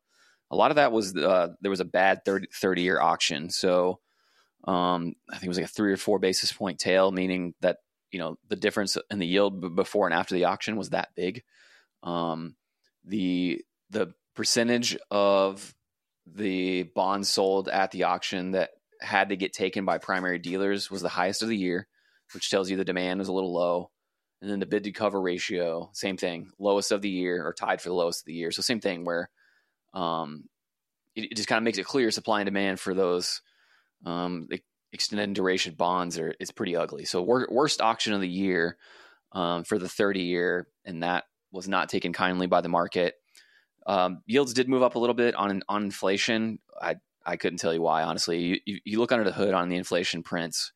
a 0.50 0.56
lot 0.56 0.70
of 0.70 0.76
that 0.76 0.92
was 0.92 1.16
uh, 1.16 1.48
there 1.60 1.70
was 1.70 1.80
a 1.80 1.84
bad 1.84 2.24
30, 2.24 2.48
30 2.52 2.82
year 2.82 3.00
auction. 3.00 3.50
So 3.50 4.00
um, 4.64 5.14
I 5.30 5.34
think 5.34 5.44
it 5.44 5.48
was 5.48 5.58
like 5.58 5.66
a 5.66 5.68
three 5.68 5.92
or 5.92 5.96
four 5.96 6.18
basis 6.18 6.52
point 6.52 6.78
tail, 6.78 7.10
meaning 7.10 7.54
that 7.60 7.78
you 8.10 8.18
know 8.18 8.36
the 8.48 8.56
difference 8.56 8.96
in 9.10 9.18
the 9.18 9.26
yield 9.26 9.74
before 9.74 10.06
and 10.06 10.14
after 10.14 10.34
the 10.34 10.44
auction 10.44 10.76
was 10.76 10.90
that 10.90 11.10
big. 11.16 11.42
Um, 12.02 12.56
the 13.04 13.62
the 13.90 14.12
percentage 14.34 14.96
of 15.10 15.74
the 16.26 16.82
bonds 16.82 17.28
sold 17.28 17.68
at 17.68 17.90
the 17.92 18.04
auction 18.04 18.52
that 18.52 18.70
had 19.00 19.28
to 19.28 19.36
get 19.36 19.52
taken 19.52 19.84
by 19.84 19.98
primary 19.98 20.38
dealers 20.38 20.90
was 20.90 21.02
the 21.02 21.08
highest 21.08 21.42
of 21.42 21.48
the 21.48 21.56
year, 21.56 21.86
which 22.34 22.50
tells 22.50 22.68
you 22.68 22.76
the 22.76 22.84
demand 22.84 23.18
was 23.18 23.28
a 23.28 23.32
little 23.32 23.52
low. 23.52 23.90
And 24.42 24.50
then 24.50 24.60
the 24.60 24.66
bid 24.66 24.84
to 24.84 24.92
cover 24.92 25.20
ratio, 25.20 25.90
same 25.94 26.16
thing, 26.16 26.50
lowest 26.58 26.92
of 26.92 27.00
the 27.00 27.08
year 27.08 27.46
or 27.46 27.54
tied 27.54 27.80
for 27.80 27.88
the 27.88 27.94
lowest 27.94 28.22
of 28.22 28.26
the 28.26 28.34
year. 28.34 28.50
So 28.50 28.60
same 28.60 28.80
thing 28.80 29.04
where 29.04 29.30
um, 29.96 30.44
it, 31.14 31.32
it, 31.32 31.36
just 31.36 31.48
kind 31.48 31.56
of 31.56 31.64
makes 31.64 31.78
it 31.78 31.86
clear 31.86 32.10
supply 32.10 32.40
and 32.40 32.46
demand 32.46 32.78
for 32.78 32.92
those 32.92 33.40
um, 34.04 34.46
extended 34.92 35.32
duration 35.32 35.74
bonds 35.74 36.18
are 36.18 36.34
is 36.38 36.52
pretty 36.52 36.76
ugly. 36.76 37.06
So 37.06 37.22
wor- 37.22 37.48
worst 37.50 37.80
auction 37.80 38.12
of 38.12 38.20
the 38.20 38.28
year 38.28 38.76
um, 39.32 39.64
for 39.64 39.78
the 39.78 39.88
30 39.88 40.20
year, 40.20 40.68
and 40.84 41.02
that 41.02 41.24
was 41.50 41.66
not 41.66 41.88
taken 41.88 42.12
kindly 42.12 42.46
by 42.46 42.60
the 42.60 42.68
market. 42.68 43.14
Um, 43.86 44.22
yields 44.26 44.52
did 44.52 44.68
move 44.68 44.82
up 44.82 44.96
a 44.96 44.98
little 44.98 45.14
bit 45.14 45.34
on 45.34 45.62
on 45.68 45.84
inflation. 45.84 46.58
I 46.80 46.96
I 47.24 47.36
couldn't 47.36 47.58
tell 47.58 47.72
you 47.72 47.82
why. 47.82 48.02
Honestly, 48.02 48.38
you, 48.38 48.60
you, 48.66 48.78
you 48.84 48.98
look 48.98 49.12
under 49.12 49.24
the 49.24 49.32
hood 49.32 49.54
on 49.54 49.68
the 49.70 49.76
inflation 49.76 50.22
prints, 50.22 50.72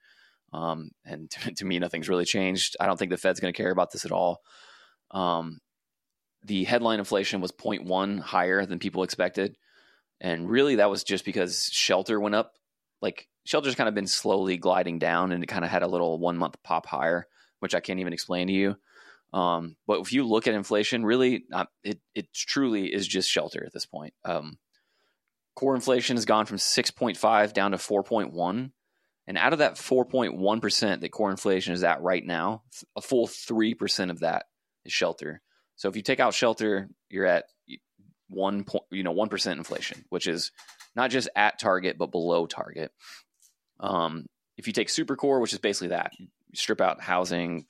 um, 0.55 0.91
and 1.05 1.31
to, 1.31 1.53
to, 1.57 1.65
me, 1.67 1.79
nothing's 1.79 2.09
really 2.09 2.25
changed. 2.25 2.77
I 2.81 2.87
don't 2.87 2.99
think 2.99 3.11
the 3.11 3.19
Fed's 3.19 3.41
going 3.41 3.53
to 3.53 3.63
care 3.63 3.71
about 3.71 3.93
this 3.93 4.07
at 4.07 4.13
all. 4.13 4.41
Um, 5.11 5.59
the 6.45 6.65
headline 6.65 6.99
inflation 6.99 7.41
was 7.41 7.53
0.1 7.53 8.21
higher 8.21 8.65
than 8.67 8.79
people 8.79 9.03
expected. 9.03 9.57
And 10.21 10.49
really, 10.49 10.77
that 10.77 10.91
was 10.91 11.05
just 11.05 11.25
because 11.25 11.69
shelter 11.73 12.21
went 12.21 12.35
up. 12.35 12.55
Like, 13.01 13.29
shelter's 13.45 13.75
kind 13.75 13.89
of 13.89 13.95
been 13.95 14.07
slowly 14.07 14.57
gliding 14.57 14.99
down 14.99 15.33
and 15.33 15.43
it 15.43 15.47
kind 15.47 15.65
of 15.65 15.71
had 15.71 15.83
a 15.83 15.89
little 15.89 16.19
one 16.19 16.37
month 16.37 16.57
pop 16.63 16.87
higher, 16.87 17.27
which 17.61 17.75
I 17.75 17.81
can't 17.81 18.01
even 18.01 18.13
explain 18.13 18.49
to 18.49 18.53
you. 18.53 18.77
Um, 19.33 19.77
but 19.87 20.01
if 20.01 20.13
you 20.13 20.27
look 20.27 20.47
at 20.47 20.55
inflation, 20.55 21.05
really, 21.05 21.45
not, 21.49 21.69
it, 21.85 22.01
it 22.15 22.33
truly 22.33 22.93
is 22.93 23.07
just 23.07 23.31
shelter 23.31 23.65
at 23.65 23.73
this 23.73 23.87
point. 23.87 24.13
Um, 24.25 24.59
core 25.55 25.75
inflation 25.75 26.17
has 26.17 26.25
gone 26.25 26.47
from 26.47 26.57
6.5 26.57 27.53
down 27.53 27.71
to 27.71 27.77
4.1. 27.77 28.73
And 29.27 29.39
out 29.39 29.53
of 29.53 29.61
that 29.61 29.75
4.1% 29.75 31.01
that 31.01 31.13
core 31.13 31.31
inflation 31.31 31.73
is 31.73 31.85
at 31.85 32.03
right 32.03 32.25
now, 32.25 32.63
a 32.97 33.01
full 33.01 33.29
3% 33.29 34.11
of 34.11 34.21
that 34.21 34.47
is 34.85 34.93
shelter. 34.93 35.41
So 35.81 35.89
if 35.89 35.97
you 35.97 36.03
take 36.03 36.21
out 36.21 36.35
shelter, 36.35 36.91
you're 37.09 37.25
at 37.25 37.47
one 38.29 38.65
point, 38.65 38.85
you 38.91 39.03
know, 39.03 39.13
one 39.13 39.31
percent 39.31 39.57
inflation, 39.57 40.05
which 40.11 40.27
is 40.27 40.53
not 40.95 41.11
just 41.11 41.31
at 41.35 41.59
target 41.59 41.97
but 41.97 42.11
below 42.11 42.45
target. 42.45 42.93
Um, 43.81 44.27
if 44.59 44.67
you 44.67 44.75
take 44.75 44.91
super 44.91 45.17
core, 45.17 45.41
which 45.41 45.55
is 45.55 45.59
basically 45.59 45.89
that, 45.89 46.13
strip 46.55 46.83
out 46.83 47.01
housing, 47.01 47.65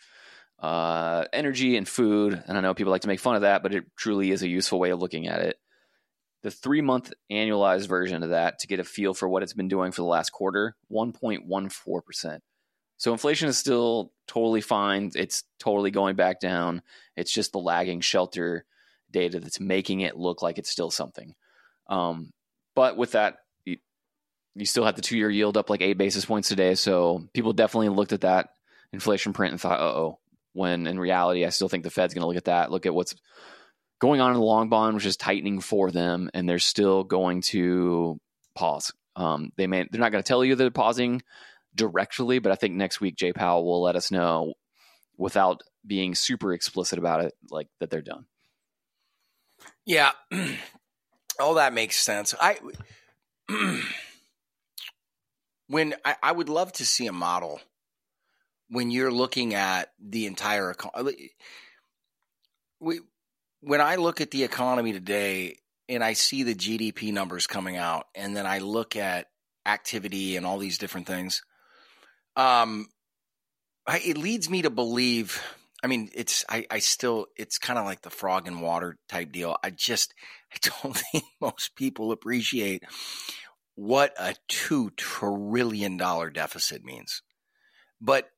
uh, 0.58 1.26
energy, 1.32 1.76
and 1.76 1.86
food, 1.86 2.42
and 2.48 2.58
I 2.58 2.60
know 2.62 2.74
people 2.74 2.90
like 2.90 3.02
to 3.02 3.08
make 3.08 3.20
fun 3.20 3.36
of 3.36 3.42
that, 3.42 3.62
but 3.62 3.72
it 3.72 3.84
truly 3.96 4.32
is 4.32 4.42
a 4.42 4.48
useful 4.48 4.80
way 4.80 4.90
of 4.90 4.98
looking 4.98 5.28
at 5.28 5.42
it. 5.42 5.56
The 6.42 6.50
three 6.50 6.80
month 6.80 7.12
annualized 7.30 7.86
version 7.86 8.24
of 8.24 8.30
that 8.30 8.58
to 8.58 8.66
get 8.66 8.80
a 8.80 8.84
feel 8.84 9.14
for 9.14 9.28
what 9.28 9.44
it's 9.44 9.52
been 9.52 9.68
doing 9.68 9.92
for 9.92 10.02
the 10.02 10.08
last 10.08 10.30
quarter, 10.30 10.74
1.14%. 10.90 12.40
So 13.00 13.12
inflation 13.12 13.48
is 13.48 13.56
still 13.56 14.12
totally 14.28 14.60
fine. 14.60 15.10
It's 15.14 15.44
totally 15.58 15.90
going 15.90 16.16
back 16.16 16.38
down. 16.38 16.82
It's 17.16 17.32
just 17.32 17.52
the 17.52 17.58
lagging 17.58 18.02
shelter 18.02 18.66
data 19.10 19.40
that's 19.40 19.58
making 19.58 20.00
it 20.00 20.18
look 20.18 20.42
like 20.42 20.58
it's 20.58 20.68
still 20.68 20.90
something. 20.90 21.34
Um, 21.88 22.30
but 22.74 22.98
with 22.98 23.12
that, 23.12 23.38
you, 23.64 23.78
you 24.54 24.66
still 24.66 24.84
have 24.84 24.96
the 24.96 25.02
two 25.02 25.16
year 25.16 25.30
yield 25.30 25.56
up 25.56 25.70
like 25.70 25.80
eight 25.80 25.96
basis 25.96 26.26
points 26.26 26.48
today. 26.48 26.74
So 26.74 27.26
people 27.32 27.54
definitely 27.54 27.88
looked 27.88 28.12
at 28.12 28.20
that 28.20 28.50
inflation 28.92 29.32
print 29.32 29.52
and 29.52 29.60
thought, 29.60 29.80
oh, 29.80 30.18
when 30.52 30.86
in 30.86 31.00
reality, 31.00 31.46
I 31.46 31.48
still 31.48 31.70
think 31.70 31.84
the 31.84 31.90
Fed's 31.90 32.12
going 32.12 32.20
to 32.20 32.28
look 32.28 32.36
at 32.36 32.44
that, 32.44 32.70
look 32.70 32.84
at 32.84 32.94
what's 32.94 33.14
going 33.98 34.20
on 34.20 34.32
in 34.32 34.36
the 34.36 34.44
long 34.44 34.68
bond, 34.68 34.96
which 34.96 35.06
is 35.06 35.16
tightening 35.16 35.60
for 35.60 35.90
them, 35.90 36.28
and 36.34 36.46
they're 36.46 36.58
still 36.58 37.02
going 37.04 37.40
to 37.40 38.20
pause. 38.54 38.92
Um, 39.16 39.52
they 39.56 39.66
may 39.66 39.88
they're 39.90 40.02
not 40.02 40.12
going 40.12 40.22
to 40.22 40.28
tell 40.28 40.44
you 40.44 40.54
they're 40.54 40.70
pausing 40.70 41.22
directly, 41.74 42.38
but 42.38 42.52
I 42.52 42.56
think 42.56 42.74
next 42.74 43.00
week 43.00 43.16
Jay 43.16 43.32
Powell 43.32 43.64
will 43.64 43.82
let 43.82 43.96
us 43.96 44.10
know 44.10 44.54
without 45.16 45.62
being 45.86 46.14
super 46.14 46.52
explicit 46.52 46.98
about 46.98 47.24
it, 47.24 47.34
like 47.50 47.68
that 47.78 47.90
they're 47.90 48.02
done. 48.02 48.26
Yeah, 49.84 50.12
all 51.40 51.54
that 51.54 51.72
makes 51.72 51.96
sense. 51.96 52.34
I 52.40 52.58
when 55.68 55.94
I, 56.04 56.16
I, 56.22 56.32
would 56.32 56.48
love 56.48 56.72
to 56.74 56.86
see 56.86 57.06
a 57.06 57.12
model 57.12 57.60
when 58.68 58.90
you're 58.90 59.12
looking 59.12 59.54
at 59.54 59.90
the 60.00 60.26
entire 60.26 60.70
economy. 60.70 61.30
We 62.80 63.00
when 63.60 63.80
I 63.80 63.96
look 63.96 64.20
at 64.20 64.30
the 64.30 64.44
economy 64.44 64.92
today 64.92 65.56
and 65.88 66.02
I 66.02 66.14
see 66.14 66.44
the 66.44 66.54
GDP 66.54 67.12
numbers 67.12 67.46
coming 67.46 67.76
out, 67.76 68.06
and 68.14 68.36
then 68.36 68.46
I 68.46 68.58
look 68.58 68.96
at 68.96 69.26
activity 69.66 70.36
and 70.36 70.46
all 70.46 70.58
these 70.58 70.78
different 70.78 71.06
things 71.06 71.42
um, 72.36 72.88
I, 73.86 74.00
it 74.04 74.18
leads 74.18 74.48
me 74.48 74.62
to 74.62 74.70
believe. 74.70 75.42
I 75.82 75.86
mean, 75.86 76.10
it's 76.14 76.44
I, 76.48 76.66
I 76.70 76.78
still 76.78 77.26
it's 77.36 77.58
kind 77.58 77.78
of 77.78 77.84
like 77.84 78.02
the 78.02 78.10
frog 78.10 78.46
in 78.46 78.60
water 78.60 78.96
type 79.08 79.32
deal. 79.32 79.56
I 79.62 79.70
just 79.70 80.14
I 80.52 80.58
don't 80.82 80.96
think 81.12 81.24
most 81.40 81.74
people 81.76 82.12
appreciate 82.12 82.82
what 83.74 84.14
a 84.18 84.34
two 84.48 84.90
trillion 84.96 85.96
dollar 85.96 86.30
deficit 86.30 86.84
means. 86.84 87.22
But 88.00 88.28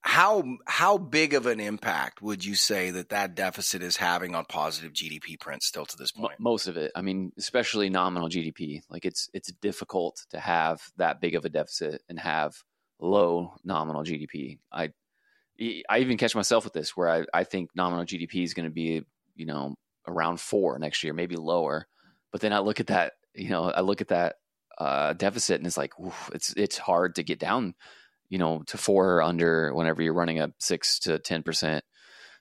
how 0.00 0.42
how 0.66 0.96
big 0.96 1.34
of 1.34 1.46
an 1.46 1.60
impact 1.60 2.22
would 2.22 2.44
you 2.44 2.54
say 2.54 2.90
that 2.92 3.10
that 3.10 3.34
deficit 3.34 3.82
is 3.82 3.96
having 3.96 4.34
on 4.34 4.44
positive 4.46 4.92
GDP 4.92 5.38
prints 5.38 5.66
still 5.66 5.84
to 5.86 5.96
this 5.96 6.12
point? 6.12 6.40
Most 6.40 6.66
of 6.66 6.76
it. 6.76 6.92
I 6.94 7.02
mean, 7.02 7.32
especially 7.36 7.90
nominal 7.90 8.28
GDP. 8.28 8.80
Like 8.88 9.04
it's 9.04 9.28
it's 9.34 9.52
difficult 9.52 10.24
to 10.30 10.40
have 10.40 10.80
that 10.96 11.20
big 11.20 11.34
of 11.34 11.44
a 11.44 11.50
deficit 11.50 12.02
and 12.08 12.18
have 12.18 12.54
low 13.00 13.54
nominal 13.64 14.02
GDP. 14.02 14.58
I 14.72 14.92
I 15.88 15.98
even 15.98 16.18
catch 16.18 16.34
myself 16.34 16.64
with 16.64 16.72
this 16.72 16.96
where 16.96 17.08
I, 17.08 17.24
I 17.34 17.44
think 17.44 17.70
nominal 17.74 18.04
GDP 18.04 18.44
is 18.44 18.54
going 18.54 18.68
to 18.68 18.74
be, 18.74 19.02
you 19.34 19.46
know, 19.46 19.74
around 20.06 20.40
four 20.40 20.78
next 20.78 21.02
year, 21.02 21.12
maybe 21.12 21.36
lower. 21.36 21.86
But 22.30 22.40
then 22.40 22.52
I 22.52 22.60
look 22.60 22.78
at 22.78 22.88
that, 22.88 23.14
you 23.34 23.48
know, 23.48 23.64
I 23.64 23.80
look 23.80 24.00
at 24.00 24.08
that 24.08 24.36
uh, 24.78 25.14
deficit 25.14 25.58
and 25.58 25.66
it's 25.66 25.76
like, 25.76 25.98
oof, 25.98 26.30
it's 26.32 26.52
it's 26.56 26.78
hard 26.78 27.16
to 27.16 27.24
get 27.24 27.40
down 27.40 27.74
you 28.28 28.38
know, 28.38 28.62
to 28.66 28.76
four 28.78 29.14
or 29.14 29.22
under 29.22 29.72
whenever 29.74 30.02
you're 30.02 30.12
running 30.12 30.40
a 30.40 30.52
six 30.58 30.98
to 31.00 31.18
ten 31.18 31.42
percent 31.42 31.84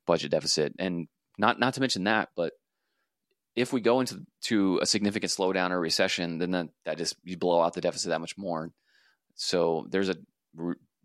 budget 0.05 0.31
deficit. 0.31 0.73
And 0.79 1.07
not 1.37 1.59
not 1.59 1.75
to 1.75 1.79
mention 1.79 2.05
that, 2.05 2.29
but 2.35 2.53
if 3.55 3.73
we 3.73 3.81
go 3.81 3.99
into 3.99 4.23
to 4.43 4.79
a 4.81 4.85
significant 4.85 5.31
slowdown 5.31 5.71
or 5.71 5.79
recession, 5.79 6.37
then 6.37 6.51
that, 6.51 6.67
that 6.85 6.97
just 6.97 7.15
you 7.23 7.37
blow 7.37 7.61
out 7.61 7.73
the 7.73 7.81
deficit 7.81 8.09
that 8.09 8.21
much 8.21 8.37
more. 8.37 8.69
So 9.35 9.87
there's 9.89 10.09
a 10.09 10.17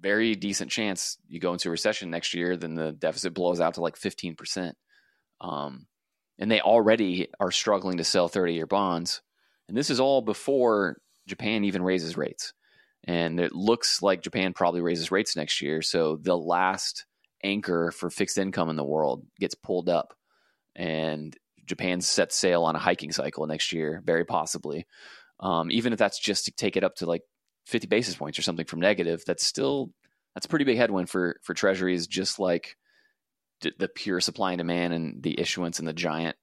very 0.01 0.35
decent 0.35 0.71
chance 0.71 1.19
you 1.29 1.41
go 1.41 1.53
into 1.53 1.69
a 1.69 1.71
recession 1.71 2.11
next 2.11 2.35
year, 2.35 2.57
then 2.57 2.75
the 2.75 2.93
deficit 2.93 3.35
blows 3.35 3.61
out 3.61 3.75
to 3.75 3.81
like 3.81 3.97
15%. 3.97 4.73
Um, 5.41 5.87
and 6.39 6.51
they 6.51 6.61
already 6.61 7.29
are 7.39 7.51
struggling 7.51 7.99
to 7.99 8.05
sell 8.05 8.29
30 8.29 8.55
year 8.55 8.67
bonds. 8.67 9.23
And 9.69 9.77
this 9.77 9.91
is 9.91 10.01
all 10.01 10.23
before 10.23 10.99
Japan 11.27 11.65
even 11.65 11.83
raises 11.83 12.17
rates 12.17 12.53
and 13.05 13.41
it 13.41 13.53
looks 13.53 14.03
like 14.03 14.23
Japan 14.23 14.53
probably 14.53 14.81
raises 14.81 15.11
rates 15.11 15.37
next 15.37 15.61
year. 15.61 15.83
So 15.83 16.17
the 16.17 16.37
last 16.37 17.05
anchor 17.43 17.91
for 17.91 18.11
fixed 18.11 18.39
income 18.39 18.69
in 18.69 18.77
the 18.77 18.85
world 18.85 19.27
gets 19.41 19.55
pulled 19.55 19.89
up, 19.89 20.15
and 20.77 21.37
Japan 21.67 22.01
sets 22.01 22.37
sail 22.37 22.63
on 22.63 22.77
a 22.77 22.81
hiking 22.81 23.13
cycle 23.13 23.47
next 23.47 23.73
year, 23.73 24.03
very 24.05 24.25
possibly. 24.25 24.87
Um, 25.41 25.71
even 25.71 25.93
if 25.93 25.99
that's 25.99 26.21
just 26.21 26.45
to 26.45 26.53
take 26.53 26.77
it 26.77 26.85
up 26.85 26.97
to 26.97 27.07
like 27.07 27.23
50 27.67 27.87
basis 27.87 28.15
points 28.15 28.39
or 28.39 28.43
something 28.43 28.67
from 28.67 28.81
negative, 28.81 29.23
that's 29.27 29.45
still 29.45 29.91
that's 30.35 30.47
a 30.47 30.49
pretty 30.49 30.65
big 30.65 30.79
headwind 30.79 31.11
for 31.11 31.37
for 31.43 31.55
treasuries, 31.55 32.07
just 32.07 32.39
like 32.39 32.77
d- 33.61 33.73
the 33.79 33.89
pure 33.89 34.21
supply 34.21 34.53
and 34.53 34.59
demand 34.59 34.93
and 34.93 35.23
the 35.23 35.39
issuance 35.39 35.79
and 35.79 35.89
the 35.89 35.93
giant 35.93 36.37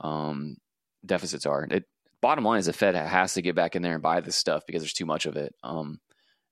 um, 0.00 0.56
deficits 1.04 1.46
are. 1.46 1.66
It 1.70 1.84
bottom 2.20 2.44
line 2.44 2.58
is 2.58 2.66
the 2.66 2.72
Fed 2.72 2.94
has 2.94 3.34
to 3.34 3.42
get 3.42 3.54
back 3.54 3.76
in 3.76 3.82
there 3.82 3.94
and 3.94 4.02
buy 4.02 4.20
this 4.20 4.36
stuff 4.36 4.64
because 4.66 4.82
there's 4.82 4.94
too 4.94 5.06
much 5.06 5.26
of 5.26 5.36
it. 5.36 5.54
Um, 5.62 6.00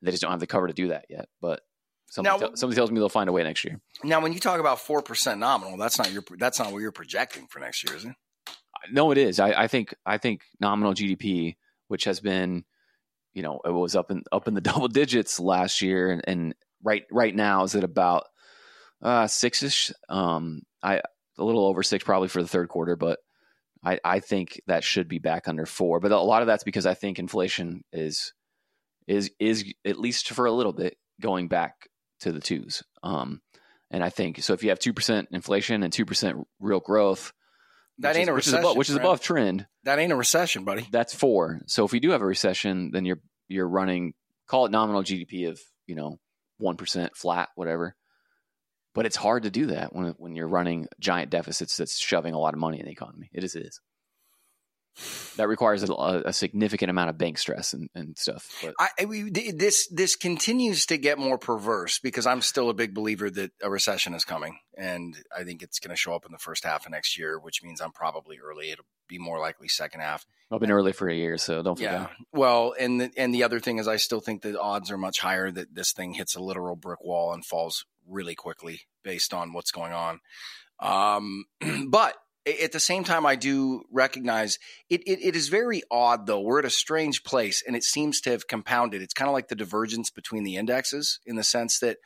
they 0.03 0.11
just 0.11 0.23
don't 0.23 0.31
have 0.31 0.41
the 0.41 0.47
cover 0.47 0.67
to 0.67 0.75
do 0.75 0.89
that 0.89 1.07
yet. 1.09 1.29
But 1.41 1.61
somebody, 2.11 2.41
now, 2.41 2.51
somebody 2.55 2.77
tells 2.77 2.91
me 2.91 2.99
they'll 2.99 3.09
find 3.09 3.29
a 3.29 3.33
way 3.33 3.43
next 3.43 3.65
year. 3.65 3.81
Now, 4.05 4.21
when 4.21 4.33
you 4.33 4.41
talk 4.41 4.61
about 4.61 4.81
four 4.81 5.03
percent 5.03 5.41
nominal, 5.41 5.79
that's 5.79 5.99
not 5.99 6.13
your 6.13 6.25
that's 6.39 6.59
not 6.59 6.73
what 6.73 6.81
you're 6.81 6.93
projecting 6.93 7.47
for 7.47 7.59
next 7.59 7.89
year, 7.89 7.97
is 7.97 8.05
it? 8.05 8.15
No, 8.91 9.13
it 9.13 9.19
is. 9.19 9.39
I, 9.39 9.63
I 9.63 9.69
think 9.69 9.95
I 10.05 10.19
think 10.19 10.43
nominal 10.61 10.93
GDP, 10.93 11.57
which 11.89 12.05
has 12.05 12.21
been, 12.21 12.65
you 13.35 13.43
know, 13.43 13.61
it 13.65 13.71
was 13.71 13.97
up 13.97 14.11
in 14.11 14.23
up 14.31 14.49
in 14.49 14.55
the 14.55 14.61
double 14.73 14.89
digits 14.89 15.41
last 15.41 15.83
year, 15.83 16.11
and, 16.11 16.23
and 16.27 16.55
right 16.83 17.05
right 17.11 17.35
now 17.35 17.65
is 17.65 17.75
at 17.75 17.85
about 17.85 18.25
uh, 19.03 19.27
six 19.27 19.63
ish. 19.63 19.93
Um, 20.09 20.63
I 20.83 21.01
a 21.39 21.45
little 21.45 21.67
over 21.67 21.83
six 21.83 22.05
probably 22.05 22.29
for 22.29 22.43
the 22.43 22.49
third 22.49 22.69
quarter, 22.69 22.97
but 22.97 23.19
I, 23.85 23.99
I 24.05 24.21
think 24.21 24.61
that 24.67 24.85
should 24.85 25.09
be 25.09 25.19
back 25.19 25.49
under 25.49 25.67
four. 25.67 26.01
But 26.01 26.13
a 26.13 26.21
lot 26.21 26.43
of 26.43 26.47
that's 26.47 26.65
because 26.65 26.87
I 26.87 26.95
think 26.95 27.19
inflation 27.19 27.83
is 27.93 28.33
is 29.07 29.31
is 29.41 29.73
at 29.85 29.99
least 29.99 30.31
for 30.31 30.47
a 30.47 30.53
little 30.53 30.73
bit 30.73 30.97
going 31.21 31.49
back 31.49 31.89
to 32.21 32.33
the 32.33 32.41
twos. 32.41 32.83
Um, 33.03 33.41
and 33.91 34.03
I 34.03 34.11
think 34.11 34.43
so. 34.43 34.55
If 34.55 34.63
you 34.63 34.71
have 34.71 34.79
two 34.79 34.93
percent 34.93 35.29
inflation 35.33 35.83
and 35.83 35.93
two 35.93 36.05
percent 36.05 36.39
real 36.61 36.81
growth, 36.81 37.33
that 38.03 38.17
ain't 38.17 38.25
is, 38.25 38.29
a 38.29 38.33
which 38.33 38.47
recession, 38.47 38.59
is 38.59 38.65
above, 38.65 38.77
which 38.77 38.91
is 38.91 38.97
above 38.97 39.21
trend. 39.21 39.67
That 39.85 39.99
ain't 39.99 40.13
a 40.13 40.17
recession, 40.17 40.65
buddy. 40.65 40.87
That's 40.91 41.15
four. 41.15 41.61
So 41.67 41.85
if 41.85 41.93
we 41.93 42.01
do 42.01 42.11
have 42.11 42.23
a 42.23 42.27
recession, 42.27 42.91
then 42.93 43.05
you're 43.05 43.21
you're 43.49 43.69
running 43.69 44.15
call 44.47 44.67
it 44.67 44.73
nominal 44.73 45.03
GDP 45.03 45.49
of 45.49 45.61
you 45.87 45.95
know 45.95 46.19
one 46.59 46.77
percent 46.77 47.17
flat, 47.17 47.49
whatever. 47.55 47.95
But 48.95 49.07
it's 49.07 49.17
hard 49.17 49.45
to 49.45 49.51
do 49.51 49.67
that 49.67 49.95
when 49.95 50.15
when 50.19 50.37
you're 50.37 50.49
running 50.49 50.87
giant 51.01 51.31
deficits 51.31 51.77
that's 51.77 51.99
shoving 51.99 52.35
a 52.35 52.39
lot 52.39 52.55
of 52.55 52.61
money 52.61 52.79
in 52.79 52.87
the 52.87 52.93
economy. 52.93 53.31
It 53.33 53.45
is. 53.45 53.55
It 53.55 53.67
is. 53.67 53.81
That 55.37 55.49
requires 55.49 55.83
a, 55.83 55.93
a 56.27 56.33
significant 56.33 56.91
amount 56.91 57.11
of 57.11 57.17
bank 57.17 57.39
stress 57.39 57.73
and, 57.73 57.89
and 57.95 58.17
stuff. 58.19 58.63
But. 58.63 58.75
I, 58.79 58.89
this 59.53 59.89
this 59.89 60.17
continues 60.17 60.87
to 60.87 60.99
get 60.99 61.19
more 61.19 61.39
perverse 61.39 61.99
because 61.99 62.27
I'm 62.27 62.43
still 62.43 62.69
a 62.69 62.75
big 62.75 62.95
believer 62.95 63.31
that 63.31 63.53
a 63.63 63.71
recession 63.71 64.13
is 64.13 64.25
coming, 64.25 64.59
and 64.77 65.17
I 65.37 65.45
think 65.45 65.63
it's 65.63 65.79
going 65.79 65.91
to 65.91 65.97
show 65.97 66.15
up 66.15 66.27
in 66.27 66.33
the 66.33 66.39
first 66.39 66.65
half 66.65 66.85
of 66.85 66.93
next 66.93 67.19
year, 67.19 67.39
which 67.39 67.63
means 67.63 67.81
I'm 67.81 67.93
probably 67.93 68.39
early. 68.39 68.71
It'll 68.71 68.85
be 69.09 69.19
more 69.19 69.39
likely 69.41 69.69
second 69.69 70.01
half. 70.01 70.27
I've 70.51 70.61
been 70.61 70.71
early 70.71 70.93
for 70.93 71.09
a 71.09 71.15
year, 71.15 71.39
so 71.39 71.63
don't 71.63 71.77
forget. 71.77 71.93
Yeah. 71.93 72.07
Well, 72.33 72.75
and 72.79 73.01
the, 73.01 73.11
and 73.17 73.35
the 73.35 73.45
other 73.45 73.61
thing 73.61 73.79
is, 73.79 73.89
I 73.89 73.97
still 73.97 74.21
think 74.21 74.43
the 74.43 74.61
odds 74.61 74.91
are 74.91 74.99
much 74.99 75.21
higher 75.21 75.51
that 75.51 75.75
this 75.75 75.93
thing 75.93 76.13
hits 76.13 76.35
a 76.35 76.41
literal 76.41 76.77
brick 76.77 77.03
wall 77.03 77.33
and 77.33 77.45
falls 77.45 77.87
really 78.07 78.35
quickly 78.35 78.83
based 79.03 79.33
on 79.33 79.55
what's 79.55 79.71
going 79.71 79.93
on. 79.93 80.21
Um, 80.81 81.45
but 81.89 82.17
at 82.47 82.73
the 82.73 82.81
same 82.81 83.05
time, 83.05 83.25
I 83.25 83.37
do 83.37 83.85
recognize 83.91 84.59
it, 84.91 85.03
it, 85.07 85.21
it 85.23 85.37
is 85.37 85.49
very 85.49 85.83
odd, 85.91 86.27
though. 86.27 86.41
We're 86.41 86.59
at 86.59 86.65
a 86.65 86.71
strange 86.71 87.23
place, 87.23 87.63
and 87.67 87.77
it 87.77 87.85
seems 87.85 88.21
to 88.23 88.31
have 88.31 88.49
compounded. 88.49 89.03
It's 89.03 89.15
kind 89.15 89.29
of 89.29 89.33
like 89.33 89.49
the 89.49 89.55
divergence 89.55 90.11
between 90.11 90.45
the 90.45 90.57
indexes 90.57 91.21
in 91.25 91.37
the 91.37 91.45
sense 91.45 91.79
that 91.81 91.99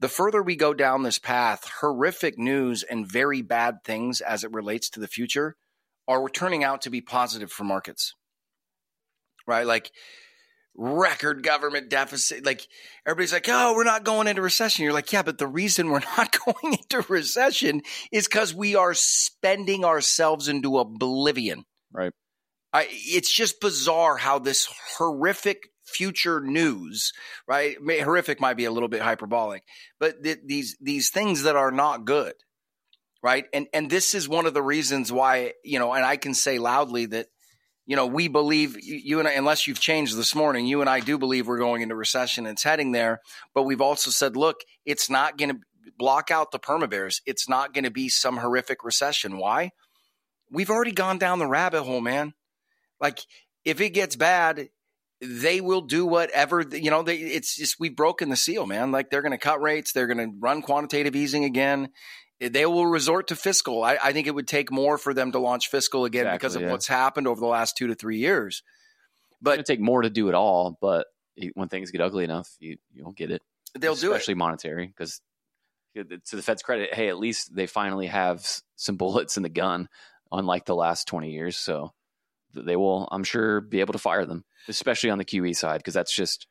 the 0.00 0.08
further 0.08 0.42
we 0.42 0.56
go 0.56 0.74
down 0.74 1.02
this 1.02 1.18
path, 1.18 1.70
horrific 1.80 2.38
news 2.38 2.82
and 2.82 3.06
very 3.06 3.42
bad 3.42 3.84
things 3.84 4.20
as 4.20 4.44
it 4.44 4.52
relates 4.52 4.90
to 4.90 5.00
the 5.00 5.08
future 5.08 5.56
are 6.06 6.28
turning 6.28 6.62
out 6.62 6.82
to 6.82 6.90
be 6.90 7.00
positive 7.00 7.50
for 7.50 7.64
markets. 7.64 8.14
Right? 9.46 9.66
Like 9.66 9.90
record 10.76 11.42
government 11.42 11.88
deficit. 11.88 12.44
Like 12.44 12.66
everybody's 13.06 13.32
like, 13.32 13.48
oh, 13.48 13.74
we're 13.74 13.84
not 13.84 14.04
going 14.04 14.26
into 14.26 14.42
recession. 14.42 14.84
You're 14.84 14.92
like, 14.92 15.12
yeah, 15.12 15.22
but 15.22 15.38
the 15.38 15.46
reason 15.46 15.88
we're 15.88 16.00
not 16.18 16.36
going 16.44 16.74
into 16.74 17.04
recession 17.08 17.82
is 18.12 18.26
because 18.26 18.54
we 18.54 18.74
are 18.74 18.94
spending 18.94 19.84
ourselves 19.84 20.48
into 20.48 20.78
oblivion. 20.78 21.64
Right. 21.92 22.12
I, 22.72 22.88
it's 22.90 23.32
just 23.32 23.60
bizarre 23.60 24.16
how 24.16 24.40
this 24.40 24.68
horrific 24.98 25.68
future 25.84 26.40
news, 26.40 27.12
right? 27.46 27.80
May, 27.80 28.00
horrific 28.00 28.40
might 28.40 28.56
be 28.56 28.64
a 28.64 28.70
little 28.72 28.88
bit 28.88 29.02
hyperbolic, 29.02 29.62
but 30.00 30.24
th- 30.24 30.40
these 30.44 30.76
these 30.80 31.10
things 31.10 31.44
that 31.44 31.54
are 31.54 31.70
not 31.70 32.04
good, 32.04 32.34
right? 33.22 33.44
And 33.52 33.68
and 33.72 33.88
this 33.88 34.12
is 34.12 34.28
one 34.28 34.46
of 34.46 34.54
the 34.54 34.62
reasons 34.62 35.12
why 35.12 35.52
you 35.62 35.78
know, 35.78 35.92
and 35.92 36.04
I 36.04 36.16
can 36.16 36.34
say 36.34 36.58
loudly 36.58 37.06
that 37.06 37.26
you 37.86 37.96
know, 37.96 38.06
we 38.06 38.28
believe 38.28 38.78
you 38.82 39.18
and 39.18 39.28
I, 39.28 39.32
unless 39.32 39.66
you've 39.66 39.80
changed 39.80 40.16
this 40.16 40.34
morning, 40.34 40.66
you 40.66 40.80
and 40.80 40.88
I 40.88 41.00
do 41.00 41.18
believe 41.18 41.46
we're 41.46 41.58
going 41.58 41.82
into 41.82 41.94
recession. 41.94 42.46
It's 42.46 42.62
heading 42.62 42.92
there, 42.92 43.20
but 43.54 43.64
we've 43.64 43.80
also 43.80 44.10
said, 44.10 44.36
look, 44.36 44.60
it's 44.86 45.10
not 45.10 45.36
going 45.36 45.50
to 45.50 45.60
block 45.98 46.30
out 46.30 46.50
the 46.50 46.58
perma 46.58 46.88
bears. 46.88 47.20
It's 47.26 47.48
not 47.48 47.74
going 47.74 47.84
to 47.84 47.90
be 47.90 48.08
some 48.08 48.38
horrific 48.38 48.84
recession. 48.84 49.36
Why? 49.36 49.70
We've 50.50 50.70
already 50.70 50.92
gone 50.92 51.18
down 51.18 51.38
the 51.38 51.46
rabbit 51.46 51.82
hole, 51.82 52.00
man. 52.00 52.32
Like 53.00 53.20
if 53.64 53.80
it 53.80 53.90
gets 53.90 54.16
bad, 54.16 54.68
they 55.20 55.60
will 55.60 55.80
do 55.82 56.06
whatever 56.06 56.62
you 56.62 56.90
know. 56.90 57.02
They, 57.02 57.16
it's 57.16 57.56
just 57.56 57.80
we've 57.80 57.96
broken 57.96 58.28
the 58.28 58.36
seal, 58.36 58.66
man. 58.66 58.92
Like 58.92 59.10
they're 59.10 59.22
going 59.22 59.32
to 59.32 59.38
cut 59.38 59.60
rates, 59.60 59.92
they're 59.92 60.06
going 60.06 60.18
to 60.18 60.36
run 60.38 60.62
quantitative 60.62 61.16
easing 61.16 61.44
again 61.44 61.88
they 62.40 62.66
will 62.66 62.86
resort 62.86 63.28
to 63.28 63.36
fiscal. 63.36 63.82
I, 63.82 63.98
I, 64.02 64.12
think 64.12 64.26
it 64.26 64.34
would 64.34 64.48
take 64.48 64.70
more 64.70 64.98
for 64.98 65.14
them 65.14 65.32
to 65.32 65.38
launch 65.38 65.68
fiscal 65.68 66.04
again 66.04 66.26
exactly, 66.26 66.38
because 66.38 66.56
of 66.56 66.62
yeah. 66.62 66.70
what's 66.70 66.86
happened 66.86 67.26
over 67.26 67.40
the 67.40 67.46
last 67.46 67.76
two 67.76 67.86
to 67.86 67.94
three 67.94 68.18
years. 68.18 68.62
But 69.40 69.58
it 69.58 69.66
take 69.66 69.80
more 69.80 70.02
to 70.02 70.10
do 70.10 70.28
it 70.28 70.34
all. 70.34 70.76
But 70.80 71.06
when 71.54 71.68
things 71.68 71.90
get 71.90 72.00
ugly 72.00 72.24
enough, 72.24 72.50
you 72.60 72.76
you 72.92 73.02
don't 73.02 73.16
get 73.16 73.30
it. 73.30 73.42
They'll 73.78 73.92
especially 73.92 74.08
do 74.08 74.14
especially 74.14 74.34
monetary 74.34 74.86
because 74.86 75.20
to 75.96 76.36
the 76.36 76.42
Fed's 76.42 76.62
credit, 76.62 76.94
hey, 76.94 77.08
at 77.08 77.18
least 77.18 77.54
they 77.54 77.66
finally 77.66 78.06
have 78.06 78.46
some 78.76 78.96
bullets 78.98 79.36
in 79.36 79.42
the 79.42 79.48
gun, 79.48 79.88
unlike 80.32 80.64
the 80.64 80.74
last 80.74 81.06
twenty 81.06 81.32
years. 81.32 81.56
So 81.56 81.92
they 82.54 82.76
will, 82.76 83.08
I'm 83.10 83.24
sure, 83.24 83.60
be 83.60 83.80
able 83.80 83.92
to 83.92 83.98
fire 83.98 84.24
them, 84.24 84.44
especially 84.68 85.10
on 85.10 85.18
the 85.18 85.24
QE 85.24 85.54
side, 85.56 85.78
because 85.78 85.94
that's 85.94 86.14
just 86.14 86.46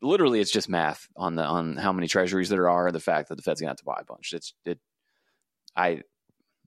literally 0.00 0.40
it's 0.40 0.52
just 0.52 0.68
math 0.68 1.08
on 1.16 1.36
the 1.36 1.44
on 1.44 1.76
how 1.76 1.92
many 1.92 2.08
treasuries 2.08 2.48
there 2.48 2.68
are, 2.68 2.90
the 2.90 3.00
fact 3.00 3.28
that 3.28 3.36
the 3.36 3.42
Fed's 3.42 3.60
gonna 3.60 3.70
have 3.70 3.78
to 3.78 3.84
buy 3.84 3.98
a 4.00 4.04
bunch. 4.04 4.32
It's 4.32 4.54
it 4.64 4.78
I 5.76 6.02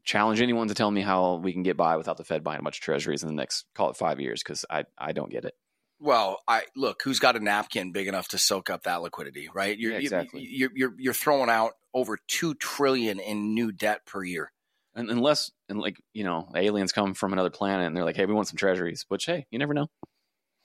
challenge 0.04 0.42
anyone 0.42 0.70
to 0.70 0.74
tell 0.74 0.90
me 0.90 1.02
how 1.02 1.36
we 1.36 1.54
can 1.54 1.64
get 1.64 1.78
by 1.78 1.98
without 1.98 2.18
the 2.18 2.24
Fed 2.24 2.44
buying 2.44 2.60
a 2.60 2.64
bunch 2.64 2.78
of 2.78 2.82
treasuries 2.82 3.24
in 3.24 3.30
the 3.30 3.36
next 3.36 3.66
call 3.76 3.90
it 3.90 3.98
five 3.98 4.20
years 4.20 4.42
because 4.42 4.66
I 4.70 4.86
I 4.98 5.12
don't 5.12 5.32
get 5.32 5.46
it. 5.46 5.54
Well, 6.00 6.40
I 6.48 6.64
look 6.76 7.02
who's 7.04 7.20
got 7.20 7.36
a 7.36 7.40
napkin 7.40 7.92
big 7.92 8.08
enough 8.08 8.28
to 8.30 8.38
soak 8.38 8.70
up 8.70 8.84
that 8.84 9.02
liquidity, 9.02 9.50
right? 9.54 9.78
You're, 9.78 9.94
yeah, 9.94 9.98
exactly. 9.98 10.48
You're, 10.50 10.72
you're 10.76 10.94
you're 10.98 11.14
throwing 11.14 11.50
out 11.50 11.74
over 11.94 12.18
two 12.28 12.54
trillion 12.54 13.20
in 13.20 13.54
new 13.54 13.72
debt 13.72 14.06
per 14.06 14.24
year. 14.24 14.52
And 14.96 15.10
unless 15.10 15.52
and 15.70 15.80
like 15.80 15.98
you 16.14 16.24
know 16.24 16.50
aliens 16.56 16.92
come 16.92 17.14
from 17.14 17.34
another 17.34 17.50
planet 17.50 17.88
and 17.88 17.96
they're 17.96 18.06
like, 18.06 18.16
hey, 18.16 18.26
we 18.26 18.34
want 18.34 18.48
some 18.48 18.58
treasuries, 18.58 19.06
which 19.08 19.26
hey, 19.26 19.48
you 19.52 19.60
never 19.60 19.74
know. 19.74 19.88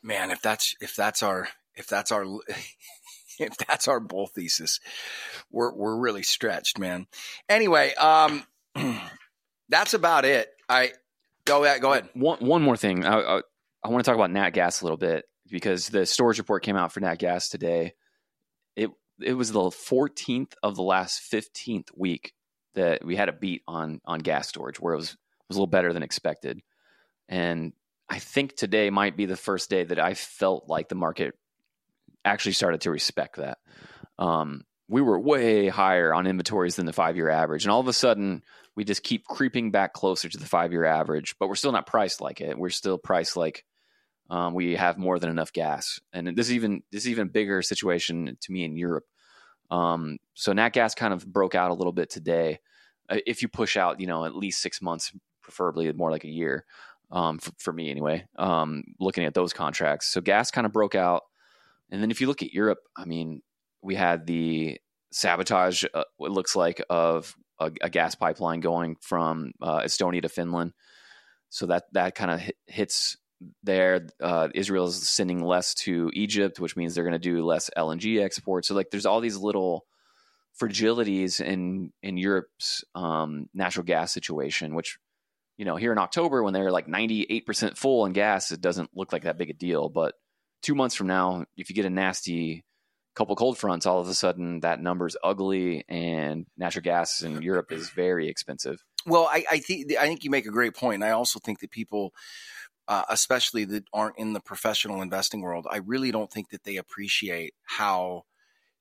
Man, 0.02 0.30
if 0.30 0.42
that's 0.42 0.74
if 0.80 0.94
that's 0.94 1.22
our 1.22 1.48
if 1.74 1.86
that's 1.86 2.12
our 2.12 2.24
if 3.38 3.56
that's 3.68 3.88
our 3.88 4.00
bull 4.00 4.26
thesis, 4.26 4.80
we're 5.50 5.72
we're 5.74 5.96
really 5.96 6.22
stretched, 6.22 6.78
man. 6.78 7.06
Anyway, 7.48 7.94
um, 7.94 8.44
that's 9.68 9.94
about 9.94 10.24
it. 10.24 10.48
I 10.68 10.92
go 11.44 11.64
ahead. 11.64 11.80
Go 11.80 11.92
ahead. 11.92 12.08
One 12.14 12.38
one 12.38 12.62
more 12.62 12.76
thing. 12.76 13.04
I, 13.04 13.20
I, 13.20 13.42
I 13.84 13.88
want 13.88 14.04
to 14.04 14.08
talk 14.08 14.16
about 14.16 14.30
Nat 14.30 14.50
Gas 14.50 14.80
a 14.80 14.84
little 14.84 14.96
bit 14.96 15.24
because 15.50 15.88
the 15.88 16.06
storage 16.06 16.38
report 16.38 16.62
came 16.62 16.76
out 16.76 16.92
for 16.92 17.00
Nat 17.00 17.16
Gas 17.16 17.48
today. 17.48 17.94
It 18.76 18.90
it 19.20 19.34
was 19.34 19.52
the 19.52 19.60
14th 19.60 20.54
of 20.62 20.76
the 20.76 20.82
last 20.82 21.22
15th 21.30 21.88
week 21.96 22.32
that 22.74 23.04
we 23.04 23.16
had 23.16 23.28
a 23.28 23.32
beat 23.32 23.62
on 23.68 24.00
on 24.04 24.20
gas 24.20 24.48
storage 24.48 24.80
where 24.80 24.94
it 24.94 24.98
was 24.98 25.16
was 25.48 25.56
a 25.56 25.60
little 25.60 25.66
better 25.66 25.92
than 25.92 26.02
expected. 26.02 26.60
And 27.28 27.72
I 28.08 28.18
think 28.18 28.56
today 28.56 28.90
might 28.90 29.16
be 29.16 29.26
the 29.26 29.36
first 29.36 29.70
day 29.70 29.84
that 29.84 29.98
I 29.98 30.14
felt 30.14 30.68
like 30.68 30.88
the 30.88 30.94
market 30.94 31.34
actually 32.24 32.52
started 32.52 32.82
to 32.82 32.90
respect 32.90 33.36
that. 33.36 33.58
Um, 34.18 34.62
we 34.88 35.00
were 35.00 35.18
way 35.18 35.68
higher 35.68 36.12
on 36.12 36.26
inventories 36.26 36.76
than 36.76 36.86
the 36.86 36.92
five 36.92 37.16
year 37.16 37.28
average. 37.28 37.64
And 37.64 37.72
all 37.72 37.80
of 37.80 37.88
a 37.88 37.92
sudden, 37.92 38.42
we 38.76 38.84
just 38.84 39.02
keep 39.02 39.24
creeping 39.24 39.70
back 39.70 39.92
closer 39.92 40.28
to 40.28 40.38
the 40.38 40.46
five 40.46 40.72
year 40.72 40.84
average, 40.84 41.36
but 41.38 41.48
we're 41.48 41.54
still 41.54 41.72
not 41.72 41.86
priced 41.86 42.20
like 42.20 42.40
it. 42.40 42.58
We're 42.58 42.70
still 42.70 42.98
priced 42.98 43.36
like 43.36 43.64
um, 44.30 44.54
we 44.54 44.76
have 44.76 44.98
more 44.98 45.18
than 45.18 45.30
enough 45.30 45.52
gas. 45.52 46.00
And 46.12 46.36
this 46.36 46.46
is 46.46 46.54
even 46.54 46.82
this 46.90 47.04
is 47.04 47.10
even 47.10 47.28
bigger 47.28 47.62
situation 47.62 48.36
to 48.40 48.52
me 48.52 48.64
in 48.64 48.76
Europe. 48.76 49.04
Um, 49.70 50.18
so 50.34 50.52
nat 50.52 50.70
gas 50.70 50.94
kind 50.94 51.14
of 51.14 51.26
broke 51.26 51.54
out 51.54 51.70
a 51.70 51.74
little 51.74 51.92
bit 51.92 52.10
today. 52.10 52.60
Uh, 53.08 53.18
if 53.26 53.42
you 53.42 53.48
push 53.48 53.76
out, 53.76 54.00
you 54.00 54.06
know, 54.06 54.24
at 54.24 54.36
least 54.36 54.60
six 54.60 54.82
months, 54.82 55.12
preferably 55.42 55.90
more 55.92 56.10
like 56.10 56.24
a 56.24 56.30
year, 56.30 56.64
um, 57.10 57.38
for, 57.38 57.52
for, 57.58 57.72
me 57.72 57.90
anyway. 57.90 58.26
Um, 58.36 58.84
looking 59.00 59.24
at 59.24 59.34
those 59.34 59.52
contracts, 59.52 60.08
so 60.08 60.20
gas 60.20 60.50
kind 60.50 60.66
of 60.66 60.72
broke 60.72 60.94
out, 60.94 61.22
and 61.92 62.02
then 62.02 62.10
if 62.10 62.20
you 62.22 62.26
look 62.26 62.42
at 62.42 62.54
Europe, 62.54 62.80
I 62.96 63.04
mean, 63.04 63.42
we 63.82 63.94
had 63.94 64.26
the 64.26 64.80
sabotage. 65.12 65.84
Uh, 65.92 66.04
it 66.20 66.30
looks 66.30 66.56
like 66.56 66.82
of 66.88 67.34
a, 67.60 67.70
a, 67.82 67.90
gas 67.90 68.14
pipeline 68.14 68.60
going 68.60 68.96
from 69.02 69.52
uh, 69.60 69.80
Estonia 69.80 70.22
to 70.22 70.30
Finland. 70.30 70.72
So 71.50 71.66
that 71.66 71.84
that 71.92 72.14
kind 72.14 72.30
of 72.30 72.40
hits 72.66 73.18
there. 73.62 74.06
Uh, 74.22 74.48
Israel 74.54 74.86
is 74.86 75.06
sending 75.06 75.44
less 75.44 75.74
to 75.74 76.10
Egypt, 76.14 76.58
which 76.58 76.76
means 76.76 76.94
they're 76.94 77.04
going 77.04 77.12
to 77.12 77.18
do 77.18 77.44
less 77.44 77.68
LNG 77.76 78.24
exports. 78.24 78.68
So 78.68 78.74
like, 78.74 78.90
there's 78.90 79.06
all 79.06 79.20
these 79.20 79.36
little 79.36 79.84
fragilities 80.58 81.42
in 81.42 81.92
in 82.02 82.16
Europe's 82.16 82.84
um, 82.94 83.50
natural 83.52 83.84
gas 83.84 84.14
situation, 84.14 84.74
which 84.74 84.98
you 85.58 85.66
know 85.66 85.76
here 85.76 85.92
in 85.92 85.98
October 85.98 86.42
when 86.42 86.54
they're 86.54 86.72
like 86.72 86.86
98% 86.86 87.76
full 87.76 88.06
in 88.06 88.14
gas, 88.14 88.50
it 88.50 88.62
doesn't 88.62 88.88
look 88.94 89.12
like 89.12 89.24
that 89.24 89.36
big 89.36 89.50
a 89.50 89.52
deal. 89.52 89.90
But 89.90 90.14
two 90.62 90.74
months 90.74 90.94
from 90.94 91.06
now, 91.06 91.44
if 91.56 91.68
you 91.68 91.76
get 91.76 91.84
a 91.84 91.90
nasty 91.90 92.64
couple 93.14 93.36
cold 93.36 93.58
fronts, 93.58 93.84
all 93.84 94.00
of 94.00 94.08
a 94.08 94.14
sudden 94.14 94.60
that 94.60 94.80
number's 94.80 95.16
ugly, 95.22 95.84
and 95.88 96.46
natural 96.56 96.82
gas 96.82 97.22
in 97.22 97.42
Europe 97.42 97.70
is 97.70 97.90
very 97.90 98.28
expensive. 98.28 98.82
Well, 99.04 99.28
I, 99.30 99.44
I 99.50 99.58
think 99.58 99.92
I 99.96 100.06
think 100.06 100.24
you 100.24 100.30
make 100.30 100.46
a 100.46 100.50
great 100.50 100.74
point, 100.74 100.96
and 100.96 101.04
I 101.04 101.10
also 101.10 101.38
think 101.38 101.60
that 101.60 101.70
people 101.70 102.14
uh, 102.88 103.04
especially 103.08 103.64
that 103.64 103.84
aren't 103.92 104.18
in 104.18 104.32
the 104.32 104.40
professional 104.40 105.02
investing 105.02 105.40
world, 105.40 105.66
I 105.70 105.78
really 105.78 106.10
don't 106.10 106.30
think 106.30 106.50
that 106.50 106.64
they 106.64 106.76
appreciate 106.76 107.54
how 107.62 108.24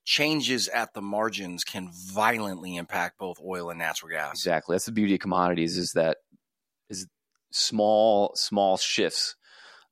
changes 0.04 0.68
at 0.68 0.94
the 0.94 1.02
margins 1.02 1.64
can 1.64 1.90
violently 1.94 2.76
impact 2.76 3.20
both 3.20 3.40
oil 3.40 3.70
and 3.70 3.78
natural 3.78 4.10
gas. 4.10 4.34
Exactly. 4.34 4.74
That's 4.74 4.86
the 4.86 4.92
beauty 4.92 5.14
of 5.14 5.20
commodities 5.20 5.78
is 5.78 5.92
that 5.92 6.18
is 6.90 7.08
small 7.52 8.32
small 8.36 8.78
shifts 8.78 9.36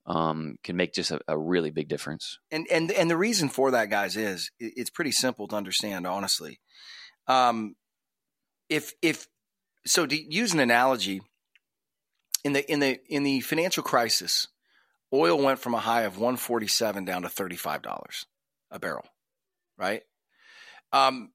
um, 0.10 0.56
can 0.64 0.76
make 0.76 0.94
just 0.94 1.12
a, 1.12 1.22
a, 1.28 1.38
really 1.38 1.70
big 1.70 1.88
difference. 1.88 2.40
And 2.52 2.68
and 2.72 2.92
and 2.92 3.10
the 3.10 3.16
reason 3.16 3.48
for 3.48 3.72
that, 3.72 3.92
guys, 3.92 4.18
is 4.18 4.50
it's 4.60 4.90
pretty 4.90 5.12
simple 5.12 5.48
to 5.48 5.56
understand. 5.56 6.08
Honestly, 6.08 6.60
um, 7.28 7.76
if 8.70 8.94
if 9.04 9.28
so, 9.86 10.08
to 10.08 10.34
use 10.34 10.52
an 10.54 10.60
analogy, 10.60 11.22
in 12.44 12.54
the 12.54 12.72
in 12.72 12.80
the 12.80 13.00
in 13.08 13.24
the 13.24 13.42
financial 13.42 13.84
crisis, 13.84 14.48
oil 15.14 15.42
went 15.42 15.60
from 15.60 15.76
a 15.76 15.80
high 15.80 16.02
of 16.02 16.18
147 16.18 17.06
down 17.06 17.22
to 17.22 17.28
$35 17.28 18.26
a 18.72 18.80
barrel, 18.80 19.06
right? 19.78 20.02
Um, 20.92 21.32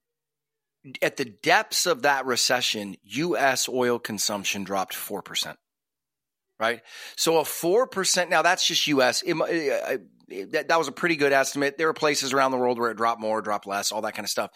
at 1.00 1.16
the 1.16 1.24
depths 1.24 1.86
of 1.86 2.02
that 2.02 2.26
recession, 2.26 2.96
U.S. 3.04 3.68
oil 3.68 3.98
consumption 3.98 4.64
dropped 4.64 4.94
4%. 4.94 5.56
Right. 6.58 6.82
So 7.16 7.38
a 7.38 7.42
4%, 7.42 8.28
now 8.28 8.42
that's 8.42 8.66
just 8.66 8.86
U.S. 8.86 9.22
It, 9.22 9.34
uh, 9.34 9.98
it, 10.28 10.52
that, 10.52 10.68
that 10.68 10.78
was 10.78 10.88
a 10.88 10.92
pretty 10.92 11.16
good 11.16 11.32
estimate. 11.32 11.76
There 11.78 11.88
are 11.88 11.94
places 11.94 12.32
around 12.32 12.52
the 12.52 12.58
world 12.58 12.78
where 12.78 12.90
it 12.90 12.96
dropped 12.96 13.20
more, 13.20 13.42
dropped 13.42 13.66
less, 13.66 13.90
all 13.90 14.02
that 14.02 14.14
kind 14.14 14.24
of 14.24 14.30
stuff. 14.30 14.50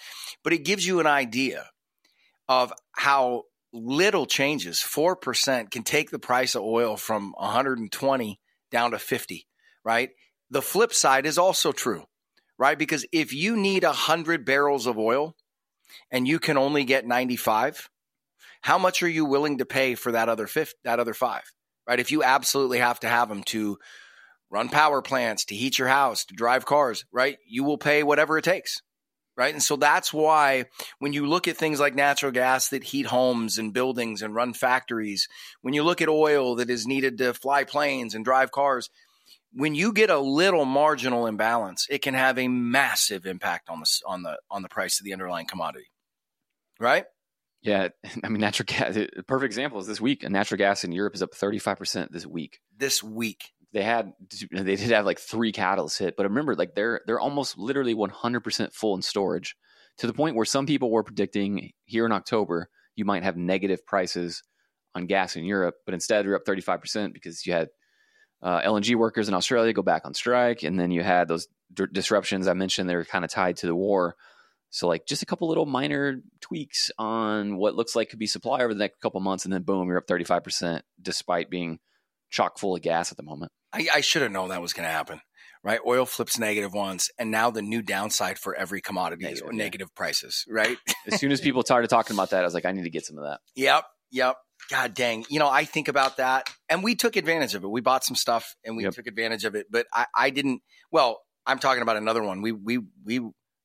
But 0.45 0.53
it 0.53 0.65
gives 0.65 0.87
you 0.87 1.01
an 1.01 1.07
idea 1.07 1.67
of 2.49 2.73
how 2.93 3.43
little 3.73 4.27
changes, 4.27 4.79
4% 4.79 5.71
can 5.71 5.83
take 5.83 6.11
the 6.11 6.19
price 6.19 6.55
of 6.55 6.63
oil 6.63 6.97
from 6.97 7.35
120 7.37 8.41
down 8.71 8.91
to 8.93 8.99
50, 8.99 9.47
right? 9.85 10.11
The 10.51 10.63
flip 10.63 10.95
side 10.95 11.27
is 11.27 11.39
also 11.39 11.73
true, 11.73 12.05
right? 12.59 12.79
Because 12.79 13.05
if 13.13 13.33
you 13.35 13.57
need 13.57 13.85
100 13.85 14.45
barrels 14.45 14.87
of 14.87 14.99
oil 14.99 15.37
and 16.11 16.27
you 16.27 16.39
can 16.39 16.57
only 16.57 16.85
get 16.85 17.07
95, 17.07 17.91
how 18.63 18.79
much 18.79 19.03
are 19.03 19.09
you 19.09 19.25
willing 19.25 19.59
to 19.59 19.67
pay 19.67 19.95
for 19.95 20.13
that 20.13 20.29
other 20.29 20.47
fifth, 20.47 20.75
that 20.85 20.99
other 20.99 21.15
5? 21.15 21.43
Right? 21.89 22.01
If 22.01 22.13
you 22.13 22.23
absolutely 22.23 22.79
have 22.79 23.01
to 23.01 23.09
have 23.09 23.29
them 23.29 23.43
to 23.45 23.79
run 24.51 24.69
power 24.69 25.03
plants, 25.03 25.47
to 25.47 25.55
heat 25.55 25.79
your 25.79 25.89
house, 25.89 26.27
to 26.27 26.35
drive 26.35 26.67
cars, 26.67 27.05
right? 27.11 27.39
You 27.47 27.65
will 27.65 27.79
pay 27.79 28.03
whatever 28.03 28.39
it 28.39 28.45
takes 28.45 28.83
right? 29.39 29.55
And 29.55 29.63
so 29.63 29.77
that's 29.77 30.13
why 30.13 30.65
when 30.99 31.13
you 31.13 31.25
look 31.27 31.47
at 31.47 31.57
things 31.57 31.79
like 31.79 31.95
natural 31.95 32.33
gas 32.33 32.69
that 32.71 32.83
heat 32.83 33.07
homes 33.07 33.57
and 33.57 33.73
buildings 33.73 34.21
and 34.21 34.35
run 34.35 34.53
factories, 34.53 35.29
when 35.63 35.75
you 35.75 35.85
look 35.85 36.03
at 36.03 36.09
oil 36.09 36.57
that 36.57 36.69
is 36.69 36.89
needed 36.89 37.19
to 37.19 37.33
fly 37.33 37.63
planes 37.63 38.17
and 38.17 38.25
drive 38.25 38.51
cars, 38.51 38.91
when 39.53 39.77
you 39.77 39.93
get 39.93 40.11
a 40.11 40.19
little 40.19 40.65
marginal 40.65 41.27
imbalance, 41.27 41.87
it 41.89 42.03
can 42.03 42.15
have 42.15 42.37
a 42.37 42.49
massive 42.49 43.25
impact 43.27 43.71
on 43.71 43.79
the 43.79 43.87
on 44.05 44.23
the 44.25 44.39
on 44.51 44.63
the 44.63 44.69
price 44.69 45.01
of 45.01 45.05
the 45.05 45.13
underlying 45.13 45.47
commodity. 45.47 45.87
Right? 46.81 47.07
Yeah, 47.63 47.89
I 48.25 48.29
mean 48.29 48.41
natural 48.41 48.67
gas. 48.67 48.97
Perfect 49.27 49.47
example 49.47 49.81
is 49.81 49.87
this 49.87 50.01
week. 50.01 50.29
Natural 50.29 50.59
gas 50.59 50.85
in 50.85 50.93
Europe 50.93 51.15
is 51.15 51.23
up 51.23 51.35
thirty 51.35 51.59
five 51.59 51.79
percent 51.79 52.13
this 52.13 52.27
week. 52.27 52.61
This 52.77 53.03
week, 53.03 53.53
they 53.73 53.83
had 53.83 54.13
they 54.53 54.77
did 54.77 54.91
have 54.91 55.07
like 55.07 55.19
three 55.19 55.53
catalysts 55.53 55.99
hit, 55.99 56.15
but 56.17 56.25
remember, 56.25 56.55
like 56.55 56.75
they're 56.75 57.01
they're 57.07 57.21
almost 57.21 57.59
literally 57.59 57.95
100% 57.95 58.73
full 58.73 58.95
in 58.95 59.03
storage 59.03 59.57
to 59.99 60.07
the 60.07 60.13
point 60.13 60.37
where 60.37 60.45
some 60.45 60.67
people 60.67 60.91
were 60.91 61.03
predicting 61.03 61.73
here 61.85 62.07
in 62.07 62.13
October 62.13 62.69
you 62.99 63.05
might 63.05 63.23
have 63.23 63.37
negative 63.37 63.87
prices 63.87 64.43
on 64.95 65.07
gas 65.07 65.37
in 65.37 65.45
Europe, 65.45 65.77
but 65.87 65.95
instead 65.95 66.25
you're 66.25 66.35
up 66.35 66.45
35% 66.45 67.13
because 67.13 67.47
you 67.47 67.53
had 67.53 67.69
uh, 68.43 68.61
LNG 68.61 68.97
workers 68.97 69.29
in 69.29 69.35
Australia 69.35 69.73
go 69.73 69.83
back 69.83 70.03
on 70.05 70.15
strike, 70.15 70.65
and 70.65 70.79
then 70.79 70.91
you 70.91 71.03
had 71.03 71.29
those 71.29 71.47
d- 71.73 71.85
disruptions 71.93 72.49
I 72.49 72.55
mentioned. 72.55 72.89
They 72.91 72.97
were 72.97 73.05
kind 73.05 73.25
of 73.25 73.31
tied 73.31 73.57
to 73.59 73.67
the 73.67 73.75
war. 73.75 74.17
So 74.71 74.87
like 74.87 75.07
just 75.07 75.23
a 75.23 75.27
couple 75.27 75.49
little 75.49 75.67
minor 75.67 76.21
tweaks 76.41 76.91
on 76.99 77.57
what 77.57 77.75
looks 77.75 77.97
like 77.97 78.11
could 78.11 78.19
be 78.19 78.27
supply 78.27 78.63
over 78.63 78.75
the 78.75 78.81
next 78.81 79.01
couple 79.01 79.21
months, 79.21 79.45
and 79.45 79.53
then 79.53 79.63
boom, 79.63 79.89
you're 79.89 79.99
up 79.99 80.07
35% 80.07 80.83
despite 81.01 81.51
being 81.51 81.79
chock 82.31 82.59
full 82.59 82.77
of 82.77 82.83
gas 82.83 83.11
at 83.11 83.17
the 83.17 83.23
moment. 83.23 83.53
I, 83.73 83.89
I 83.97 84.01
should 84.01 84.23
have 84.23 84.33
known 84.33 84.51
that 84.51 84.63
was 84.63 84.73
going 84.73 84.87
to 84.87 84.93
happen, 84.93 85.21
right? 85.63 85.81
Oil 85.87 86.05
flips 86.07 86.39
negative 86.39 86.73
once, 86.73 87.11
and 87.19 87.31
now 87.31 87.51
the 87.51 87.63
new 87.63 87.83
downside 87.83 88.39
for 88.39 88.55
every 88.55 88.81
commodity 88.81 89.25
negative, 89.25 89.49
is 89.49 89.57
negative 89.57 89.89
yeah. 89.91 89.97
prices, 89.97 90.45
right? 90.49 90.77
as 91.07 91.19
soon 91.21 91.33
as 91.33 91.41
people 91.41 91.63
started 91.63 91.89
talking 91.89 92.15
about 92.15 92.31
that, 92.31 92.41
I 92.41 92.45
was 92.45 92.55
like, 92.55 92.67
I 92.67 92.73
need 92.73 92.85
to 92.85 92.91
get 92.91 93.07
some 93.07 93.19
of 93.19 93.25
that. 93.25 93.41
Yep, 93.57 93.85
yep. 94.11 94.37
God 94.71 94.93
dang. 94.93 95.25
You 95.31 95.39
know, 95.39 95.49
I 95.49 95.65
think 95.65 95.89
about 95.89 96.17
that, 96.17 96.51
and 96.69 96.83
we 96.83 96.95
took 96.95 97.17
advantage 97.17 97.55
of 97.55 97.63
it. 97.63 97.69
We 97.69 97.81
bought 97.81 98.05
some 98.05 98.17
stuff, 98.17 98.55
and 98.65 98.77
we 98.77 98.85
yep. 98.85 98.95
took 98.95 99.07
advantage 99.07 99.45
of 99.45 99.55
it. 99.55 99.67
But 99.71 99.87
I, 99.93 100.07
I 100.15 100.31
didn't. 100.31 100.63
Well, 100.91 101.21
I'm 101.47 101.59
talking 101.59 101.83
about 101.83 101.97
another 101.97 102.23
one. 102.23 102.43
We, 102.43 102.53
we, 102.53 102.81
we, 103.05 103.21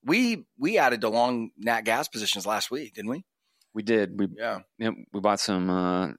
we, 0.05 0.45
we 0.57 0.77
added 0.77 1.01
to 1.01 1.09
long 1.09 1.51
nat 1.57 1.81
gas 1.81 2.07
positions 2.07 2.45
last 2.45 2.71
week, 2.71 2.93
didn't 2.93 3.11
we? 3.11 3.25
We 3.73 3.83
did. 3.83 4.19
We 4.19 4.27
yeah. 4.37 4.59
we 4.79 5.19
bought 5.19 5.39
some 5.39 5.69
uh, 5.69 6.09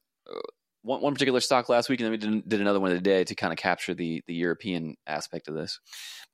one, 0.84 1.00
one 1.00 1.12
particular 1.14 1.40
stock 1.40 1.68
last 1.68 1.88
week, 1.88 2.00
and 2.00 2.04
then 2.04 2.10
we 2.12 2.16
did, 2.18 2.48
did 2.48 2.60
another 2.60 2.78
one 2.78 2.90
today 2.90 3.24
to 3.24 3.34
kind 3.34 3.52
of 3.52 3.58
capture 3.58 3.94
the 3.94 4.22
the 4.26 4.34
European 4.34 4.96
aspect 5.06 5.48
of 5.48 5.54
this. 5.54 5.80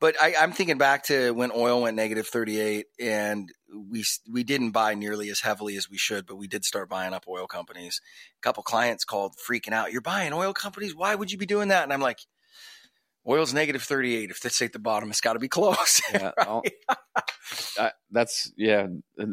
But 0.00 0.16
I, 0.20 0.34
I'm 0.40 0.52
thinking 0.52 0.78
back 0.78 1.04
to 1.04 1.32
when 1.32 1.52
oil 1.54 1.82
went 1.82 1.96
negative 1.96 2.26
38, 2.26 2.86
and 2.98 3.50
we 3.72 4.04
we 4.30 4.42
didn't 4.42 4.72
buy 4.72 4.94
nearly 4.94 5.30
as 5.30 5.40
heavily 5.40 5.76
as 5.76 5.88
we 5.88 5.98
should, 5.98 6.26
but 6.26 6.36
we 6.36 6.48
did 6.48 6.64
start 6.64 6.88
buying 6.88 7.14
up 7.14 7.26
oil 7.28 7.46
companies. 7.46 8.00
A 8.38 8.40
couple 8.40 8.62
clients 8.62 9.04
called 9.04 9.36
freaking 9.36 9.72
out. 9.72 9.92
You're 9.92 10.00
buying 10.00 10.32
oil 10.32 10.52
companies? 10.52 10.94
Why 10.94 11.14
would 11.14 11.30
you 11.30 11.38
be 11.38 11.46
doing 11.46 11.68
that? 11.68 11.84
And 11.84 11.92
I'm 11.92 12.00
like, 12.00 12.18
oil's 13.26 13.54
negative 13.54 13.82
38. 13.82 14.30
If 14.30 14.40
this 14.40 14.60
ain't 14.62 14.72
the 14.72 14.78
bottom, 14.78 15.10
it's 15.10 15.20
got 15.20 15.34
to 15.34 15.38
be 15.38 15.48
close. 15.48 16.00
Yeah, 16.12 16.32
right? 16.36 17.92
that's 18.10 18.52
yeah. 18.56 18.86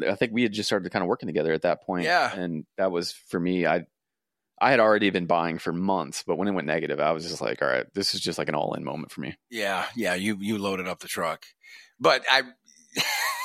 I 0.08 0.14
think 0.14 0.32
we 0.32 0.42
had 0.42 0.52
just 0.52 0.68
started 0.68 0.90
kind 0.90 1.02
of 1.02 1.08
working 1.08 1.26
together 1.26 1.52
at 1.52 1.62
that 1.62 1.82
point. 1.82 2.04
Yeah, 2.04 2.34
and 2.34 2.64
that 2.76 2.90
was 2.90 3.12
for 3.12 3.38
me. 3.38 3.66
I 3.66 3.86
I 4.60 4.70
had 4.70 4.80
already 4.80 5.10
been 5.10 5.26
buying 5.26 5.58
for 5.58 5.72
months, 5.72 6.24
but 6.26 6.36
when 6.36 6.48
it 6.48 6.52
went 6.52 6.66
negative, 6.66 7.00
I 7.00 7.12
was 7.12 7.28
just 7.28 7.40
like, 7.40 7.62
all 7.62 7.68
right, 7.68 7.86
this 7.94 8.14
is 8.14 8.20
just 8.20 8.38
like 8.38 8.48
an 8.48 8.54
all 8.54 8.74
in 8.74 8.84
moment 8.84 9.12
for 9.12 9.20
me. 9.20 9.36
Yeah, 9.50 9.86
yeah, 9.94 10.14
you 10.14 10.36
you 10.40 10.58
loaded 10.58 10.88
up 10.88 11.00
the 11.00 11.08
truck. 11.08 11.46
But 12.00 12.24
I 12.30 12.42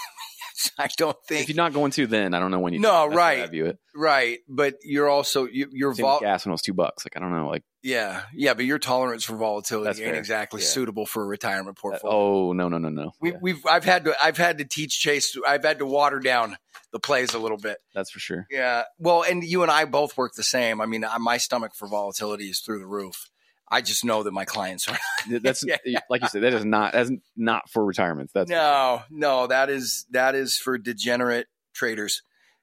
I 0.79 0.87
don't 0.97 1.17
think 1.27 1.43
if 1.43 1.49
you're 1.49 1.55
not 1.63 1.73
going 1.73 1.91
to, 1.91 2.07
then 2.07 2.33
I 2.33 2.39
don't 2.39 2.51
know 2.51 2.59
when 2.59 2.73
you. 2.73 2.79
No, 2.79 3.05
that's 3.07 3.15
right. 3.17 3.39
I 3.41 3.47
view 3.47 3.65
it. 3.67 3.77
right. 3.95 4.39
But 4.47 4.75
you're 4.83 5.09
also 5.09 5.45
you, 5.45 5.67
you're 5.71 5.93
vol- 5.93 6.19
gas 6.19 6.45
when 6.45 6.51
it 6.51 6.53
was 6.53 6.61
two 6.61 6.73
bucks. 6.73 7.05
Like 7.05 7.15
I 7.15 7.19
don't 7.19 7.31
know. 7.31 7.47
Like 7.47 7.63
yeah 7.81 8.23
yeah. 8.33 8.53
But 8.53 8.65
your 8.65 8.79
tolerance 8.79 9.23
for 9.23 9.35
volatility 9.35 9.85
That's 9.85 9.99
ain't 9.99 10.09
fair. 10.11 10.15
exactly 10.19 10.61
Yeah. 10.61 10.67
suitable 10.67 11.05
for 11.05 11.23
a 11.23 11.25
retirement 11.27 11.75
that- 11.77 11.81
portfolio. 11.81 12.15
oh 12.17 12.53
no 12.53 12.69
no 12.69 12.77
no 12.77 12.89
no. 12.89 13.11
we, 13.21 13.31
Yeah, 13.31 13.37
we've 13.41 13.65
I've 13.65 13.83
had 13.85 14.05
to 14.05 14.15
I've 14.23 14.37
had 14.37 14.57
to 14.59 14.65
teach 14.65 14.99
Chase. 14.99 15.35
I've 15.47 15.63
had 15.63 15.79
to 15.79 15.85
water 15.85 16.19
down 16.19 16.57
the 16.91 16.99
plays 16.99 17.33
a 17.33 17.39
little 17.39 17.57
bit. 17.57 17.77
that's 17.95 18.11
for 18.11 18.19
sure. 18.19 18.45
Yeah. 18.51 18.83
Well, 18.99 19.23
and 19.23 19.43
you 19.43 19.63
and 19.63 19.71
I 19.71 19.85
both 19.85 20.15
work 20.15 20.33
the 20.35 20.43
same. 20.43 20.79
I 20.79 20.85
mean, 20.85 21.03
my 21.19 21.37
stomach 21.37 21.71
for 21.75 21.87
volatility 21.87 22.45
is 22.49 22.59
through 22.59 22.79
the 22.79 22.85
roof. 22.87 23.29
I 23.73 23.81
just 23.81 24.05
know 24.05 24.23
that 24.23 24.31
my 24.31 24.45
clients 24.45 24.87
are. 24.87 24.97
That's 25.41 25.63
Yeah. 25.65 25.99
like 26.09 26.21
you 26.21 26.27
said. 26.27 26.43
That 26.43 26.53
is 26.53 26.63
not. 26.65 26.93
That's 26.93 27.11
not 27.35 27.69
for 27.69 27.83
retirement. 27.83 28.29
That's 28.33 28.49
no, 28.49 29.01
no, 29.09 29.47
that 29.47 29.69
is 29.69 30.05
that 30.11 30.35
is 30.35 30.57
for 30.57 30.77
degenerate 30.77 31.47
traders. 31.73 32.21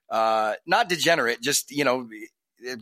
Uh, 0.09 0.53
not 0.65 0.89
degenerate, 0.89 1.41
just 1.41 1.71
you 1.71 1.83
know, 1.85 2.07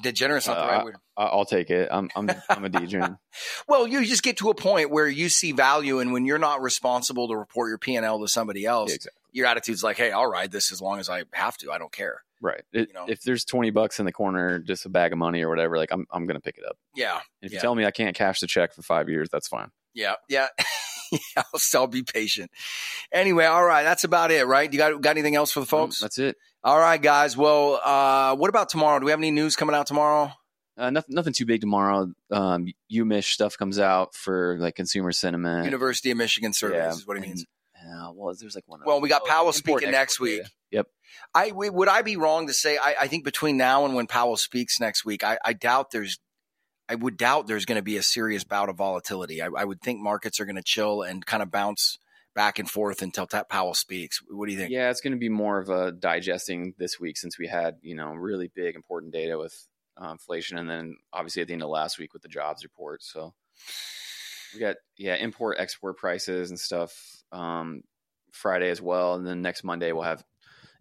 degenerate's 0.01 0.47
not 0.47 0.55
the 0.59 0.67
right 0.67 0.81
Uh, 0.81 0.85
word. 0.85 0.95
I'll 1.17 1.45
take 1.45 1.69
it. 1.69 1.89
I'm 1.91 2.09
I'm 2.15 2.29
I'm 2.49 2.65
a 2.65 2.69
DJ. 2.69 3.17
Well, 3.67 3.87
you 3.87 4.05
just 4.05 4.23
get 4.23 4.37
to 4.37 4.49
a 4.49 4.55
point 4.55 4.89
where 4.89 5.07
you 5.07 5.29
see 5.29 5.51
value, 5.51 5.99
and 5.99 6.11
when 6.11 6.25
you're 6.25 6.39
not 6.39 6.61
responsible 6.61 7.27
to 7.29 7.35
report 7.35 7.69
your 7.69 7.77
P 7.77 7.95
and 7.95 8.05
L 8.05 8.19
to 8.21 8.27
somebody 8.27 8.65
else, 8.65 8.89
Yeah, 8.89 8.95
exactly. 8.95 9.18
Your 9.31 9.45
attitude's 9.47 9.83
like, 9.83 9.97
"Hey, 9.97 10.11
I'll 10.11 10.27
ride 10.27 10.51
this 10.51 10.71
as 10.71 10.81
long 10.81 10.99
as 10.99 11.09
I 11.09 11.23
have 11.33 11.57
to. 11.57 11.71
I 11.71 11.77
don't 11.77 11.91
care." 11.91 12.23
Right. 12.41 12.61
It, 12.71 12.87
You 12.89 12.93
know. 12.93 13.05
If 13.07 13.21
there's 13.23 13.43
twenty 13.45 13.69
bucks 13.69 13.99
in 13.99 14.05
the 14.05 14.11
corner, 14.13 14.59
just 14.59 14.85
a 14.85 14.89
bag 14.89 15.11
of 15.11 15.17
money 15.17 15.41
or 15.43 15.49
whatever, 15.49 15.77
like 15.77 15.91
I'm 15.91 16.05
I'm 16.11 16.25
gonna 16.25 16.39
pick 16.39 16.57
it 16.57 16.63
up. 16.65 16.77
Yeah, 16.95 17.15
And 17.15 17.21
if 17.41 17.51
Yeah. 17.51 17.57
you 17.57 17.61
tell 17.61 17.75
me 17.75 17.85
I 17.85 17.91
can't 17.91 18.15
cash 18.15 18.39
the 18.39 18.47
check 18.47 18.73
for 18.73 18.81
five 18.81 19.09
years, 19.09 19.29
that's 19.31 19.47
fine. 19.47 19.69
yeah, 19.93 20.13
yeah. 20.29 20.47
yeah, 21.11 21.43
I'll 21.53 21.59
still 21.59 21.87
be 21.87 22.03
patient. 22.03 22.51
Anyway, 23.11 23.45
all 23.45 23.63
right, 23.65 23.83
that's 23.83 24.03
about 24.03 24.31
it, 24.31 24.45
right? 24.45 24.71
You 24.71 24.77
got 24.77 25.01
got 25.01 25.11
anything 25.11 25.35
else 25.35 25.51
for 25.51 25.59
the 25.59 25.65
folks? 25.65 26.01
Um, 26.01 26.05
that's 26.05 26.17
it. 26.19 26.37
All 26.63 26.77
right, 26.79 27.01
guys. 27.01 27.35
Well, 27.37 27.79
uh, 27.83 28.35
what 28.35 28.49
about 28.49 28.69
tomorrow? 28.69 28.99
Do 28.99 29.05
we 29.05 29.11
have 29.11 29.19
any 29.19 29.31
news 29.31 29.55
coming 29.55 29.75
out 29.75 29.87
tomorrow? 29.87 30.31
Uh, 30.77 30.89
nothing, 30.91 31.15
nothing 31.15 31.33
too 31.33 31.45
big 31.45 31.59
tomorrow. 31.59 32.07
Um, 32.31 32.67
UMich 32.93 33.33
stuff 33.33 33.57
comes 33.57 33.79
out 33.79 34.13
for 34.15 34.57
like 34.59 34.75
consumer 34.75 35.11
sentiment. 35.11 35.65
University 35.65 36.11
of 36.11 36.17
Michigan 36.17 36.53
surveys 36.53 36.77
Yeah, 36.77 36.91
is 36.91 37.05
what 37.07 37.17
it 37.17 37.21
means. 37.21 37.45
Uh, 37.89 38.11
well, 38.13 38.33
there's 38.39 38.55
like 38.55 38.67
one. 38.67 38.81
Well, 38.85 39.01
we 39.01 39.09
got 39.09 39.23
oh, 39.25 39.27
Powell 39.27 39.41
import, 39.47 39.55
speaking 39.55 39.91
next 39.91 40.13
export 40.13 40.29
week. 40.29 40.37
data. 40.39 40.51
Yep. 40.71 40.87
I 41.33 41.49
w- 41.49 41.71
would 41.71 41.87
I 41.87 42.01
be 42.01 42.17
wrong 42.17 42.47
to 42.47 42.53
say 42.53 42.77
I, 42.77 42.95
I 43.01 43.07
think 43.07 43.23
between 43.23 43.57
now 43.57 43.85
and 43.85 43.95
when 43.95 44.07
Powell 44.07 44.37
speaks 44.37 44.79
next 44.79 45.03
week, 45.05 45.23
I, 45.23 45.37
I 45.43 45.53
doubt 45.53 45.91
there's 45.91 46.19
I 46.87 46.95
would 46.95 47.17
doubt 47.17 47.47
there's 47.47 47.65
going 47.65 47.77
to 47.77 47.83
be 47.83 47.97
a 47.97 48.03
serious 48.03 48.43
bout 48.43 48.69
of 48.69 48.75
volatility. 48.77 49.41
I, 49.41 49.47
I 49.47 49.63
would 49.63 49.81
think 49.81 49.99
markets 49.99 50.39
are 50.39 50.45
going 50.45 50.55
to 50.55 50.63
chill 50.63 51.03
and 51.03 51.25
kind 51.25 51.43
of 51.43 51.51
bounce 51.51 51.99
back 52.35 52.59
and 52.59 52.69
forth 52.69 53.01
until 53.01 53.27
Ta- 53.27 53.43
Powell 53.43 53.73
speaks. 53.73 54.21
What 54.29 54.47
do 54.47 54.51
you 54.51 54.57
think? 54.57 54.71
Yeah, 54.71 54.89
it's 54.89 55.01
going 55.01 55.13
to 55.13 55.19
be 55.19 55.29
more 55.29 55.59
of 55.59 55.69
a 55.69 55.91
digesting 55.91 56.73
this 56.77 56.99
week 56.99 57.17
since 57.17 57.37
we 57.37 57.47
had 57.47 57.77
you 57.81 57.95
know 57.95 58.13
really 58.13 58.51
big 58.53 58.75
important 58.75 59.13
data 59.13 59.37
with 59.37 59.67
uh, 60.01 60.11
inflation, 60.11 60.57
and 60.57 60.69
then 60.69 60.97
obviously 61.13 61.41
at 61.41 61.47
the 61.47 61.53
end 61.53 61.63
of 61.63 61.69
last 61.69 61.99
week 61.99 62.13
with 62.13 62.21
the 62.21 62.29
jobs 62.29 62.63
report. 62.63 63.03
So 63.03 63.33
we 64.53 64.59
got 64.59 64.75
yeah 64.97 65.15
import 65.15 65.57
export 65.59 65.97
prices 65.97 66.49
and 66.49 66.59
stuff 66.59 66.93
um, 67.31 67.81
Friday 68.31 68.69
as 68.69 68.81
well, 68.81 69.15
and 69.15 69.25
then 69.25 69.41
next 69.41 69.63
Monday 69.63 69.91
we'll 69.91 70.03
have 70.03 70.23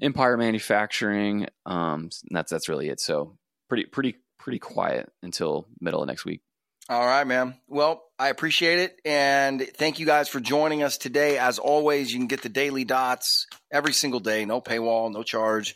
Empire 0.00 0.36
Manufacturing. 0.36 1.46
Um, 1.66 2.10
that's 2.30 2.50
that's 2.50 2.68
really 2.68 2.88
it. 2.88 3.00
So 3.00 3.36
pretty 3.68 3.84
pretty 3.84 4.16
pretty 4.38 4.58
quiet 4.58 5.10
until 5.22 5.66
middle 5.80 6.02
of 6.02 6.08
next 6.08 6.24
week. 6.24 6.42
All 6.90 7.04
right, 7.04 7.26
man. 7.26 7.54
Well, 7.68 8.02
I 8.18 8.30
appreciate 8.30 8.78
it. 8.78 8.98
And 9.04 9.60
thank 9.60 9.98
you 9.98 10.06
guys 10.06 10.26
for 10.28 10.40
joining 10.40 10.82
us 10.82 10.96
today. 10.96 11.36
As 11.36 11.58
always, 11.58 12.10
you 12.10 12.18
can 12.18 12.28
get 12.28 12.40
the 12.40 12.48
daily 12.48 12.84
dots 12.84 13.46
every 13.70 13.92
single 13.92 14.20
day, 14.20 14.46
no 14.46 14.62
paywall, 14.62 15.12
no 15.12 15.22
charge, 15.22 15.74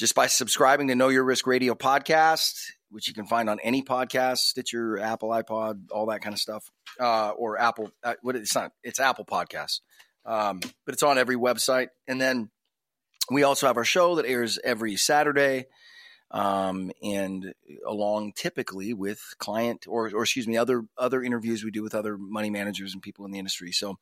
just 0.00 0.14
by 0.14 0.26
subscribing 0.26 0.88
to 0.88 0.94
Know 0.94 1.10
Your 1.10 1.24
Risk 1.24 1.46
Radio 1.46 1.74
podcast, 1.74 2.70
which 2.88 3.06
you 3.06 3.12
can 3.12 3.26
find 3.26 3.50
on 3.50 3.60
any 3.60 3.82
podcast, 3.82 4.38
Stitcher, 4.38 4.98
Apple, 4.98 5.28
iPod, 5.28 5.90
all 5.92 6.06
that 6.06 6.22
kind 6.22 6.32
of 6.32 6.40
stuff, 6.40 6.70
uh, 6.98 7.32
or 7.32 7.60
Apple. 7.60 7.90
Uh, 8.02 8.14
what 8.22 8.34
it's 8.34 8.54
not, 8.54 8.72
it's 8.82 8.98
Apple 8.98 9.26
Podcasts, 9.26 9.80
um, 10.24 10.60
but 10.86 10.94
it's 10.94 11.02
on 11.02 11.18
every 11.18 11.36
website. 11.36 11.88
And 12.08 12.18
then 12.18 12.48
we 13.30 13.42
also 13.42 13.66
have 13.66 13.76
our 13.76 13.84
show 13.84 14.14
that 14.14 14.24
airs 14.24 14.58
every 14.64 14.96
Saturday 14.96 15.66
um, 16.30 16.92
and 17.02 17.52
along 17.86 18.32
typically 18.34 18.94
with 18.94 19.20
client 19.36 19.84
or, 19.86 20.10
or 20.14 20.22
excuse 20.22 20.48
me, 20.48 20.56
other 20.56 20.84
other 20.96 21.22
interviews 21.22 21.62
we 21.62 21.70
do 21.70 21.82
with 21.82 21.94
other 21.94 22.16
money 22.16 22.48
managers 22.48 22.94
and 22.94 23.02
people 23.02 23.26
in 23.26 23.32
the 23.32 23.38
industry. 23.38 23.70
So 23.70 23.98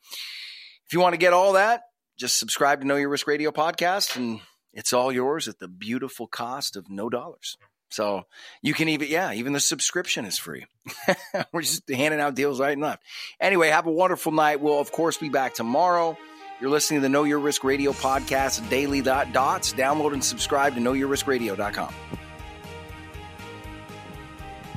if 0.86 0.92
you 0.92 1.00
want 1.00 1.14
to 1.14 1.18
get 1.18 1.32
all 1.32 1.54
that, 1.54 1.82
just 2.16 2.38
subscribe 2.38 2.82
to 2.82 2.86
Know 2.86 2.94
Your 2.94 3.08
Risk 3.08 3.26
Radio 3.26 3.50
podcast, 3.50 4.14
and 4.14 4.40
it's 4.72 4.92
all 4.92 5.12
yours 5.12 5.48
at 5.48 5.58
the 5.58 5.68
beautiful 5.68 6.26
cost 6.26 6.76
of 6.76 6.90
no 6.90 7.08
dollars. 7.08 7.56
So 7.90 8.24
you 8.62 8.74
can 8.74 8.88
even, 8.88 9.08
yeah, 9.08 9.32
even 9.32 9.52
the 9.52 9.60
subscription 9.60 10.24
is 10.24 10.38
free. 10.38 10.66
We're 11.52 11.62
just 11.62 11.88
handing 11.88 12.20
out 12.20 12.34
deals 12.34 12.60
right 12.60 12.72
and 12.72 12.82
left. 12.82 13.02
Anyway, 13.40 13.68
have 13.68 13.86
a 13.86 13.90
wonderful 13.90 14.32
night. 14.32 14.60
We'll, 14.60 14.78
of 14.78 14.92
course, 14.92 15.16
be 15.16 15.30
back 15.30 15.54
tomorrow. 15.54 16.16
You're 16.60 16.70
listening 16.70 17.00
to 17.00 17.02
the 17.02 17.08
Know 17.08 17.24
Your 17.24 17.38
Risk 17.38 17.64
Radio 17.64 17.92
podcast, 17.92 18.68
daily 18.68 19.00
dot 19.00 19.32
dots. 19.32 19.72
Download 19.72 20.12
and 20.12 20.22
subscribe 20.22 20.74
to 20.74 20.80
knowyourriskradio.com. 20.80 21.94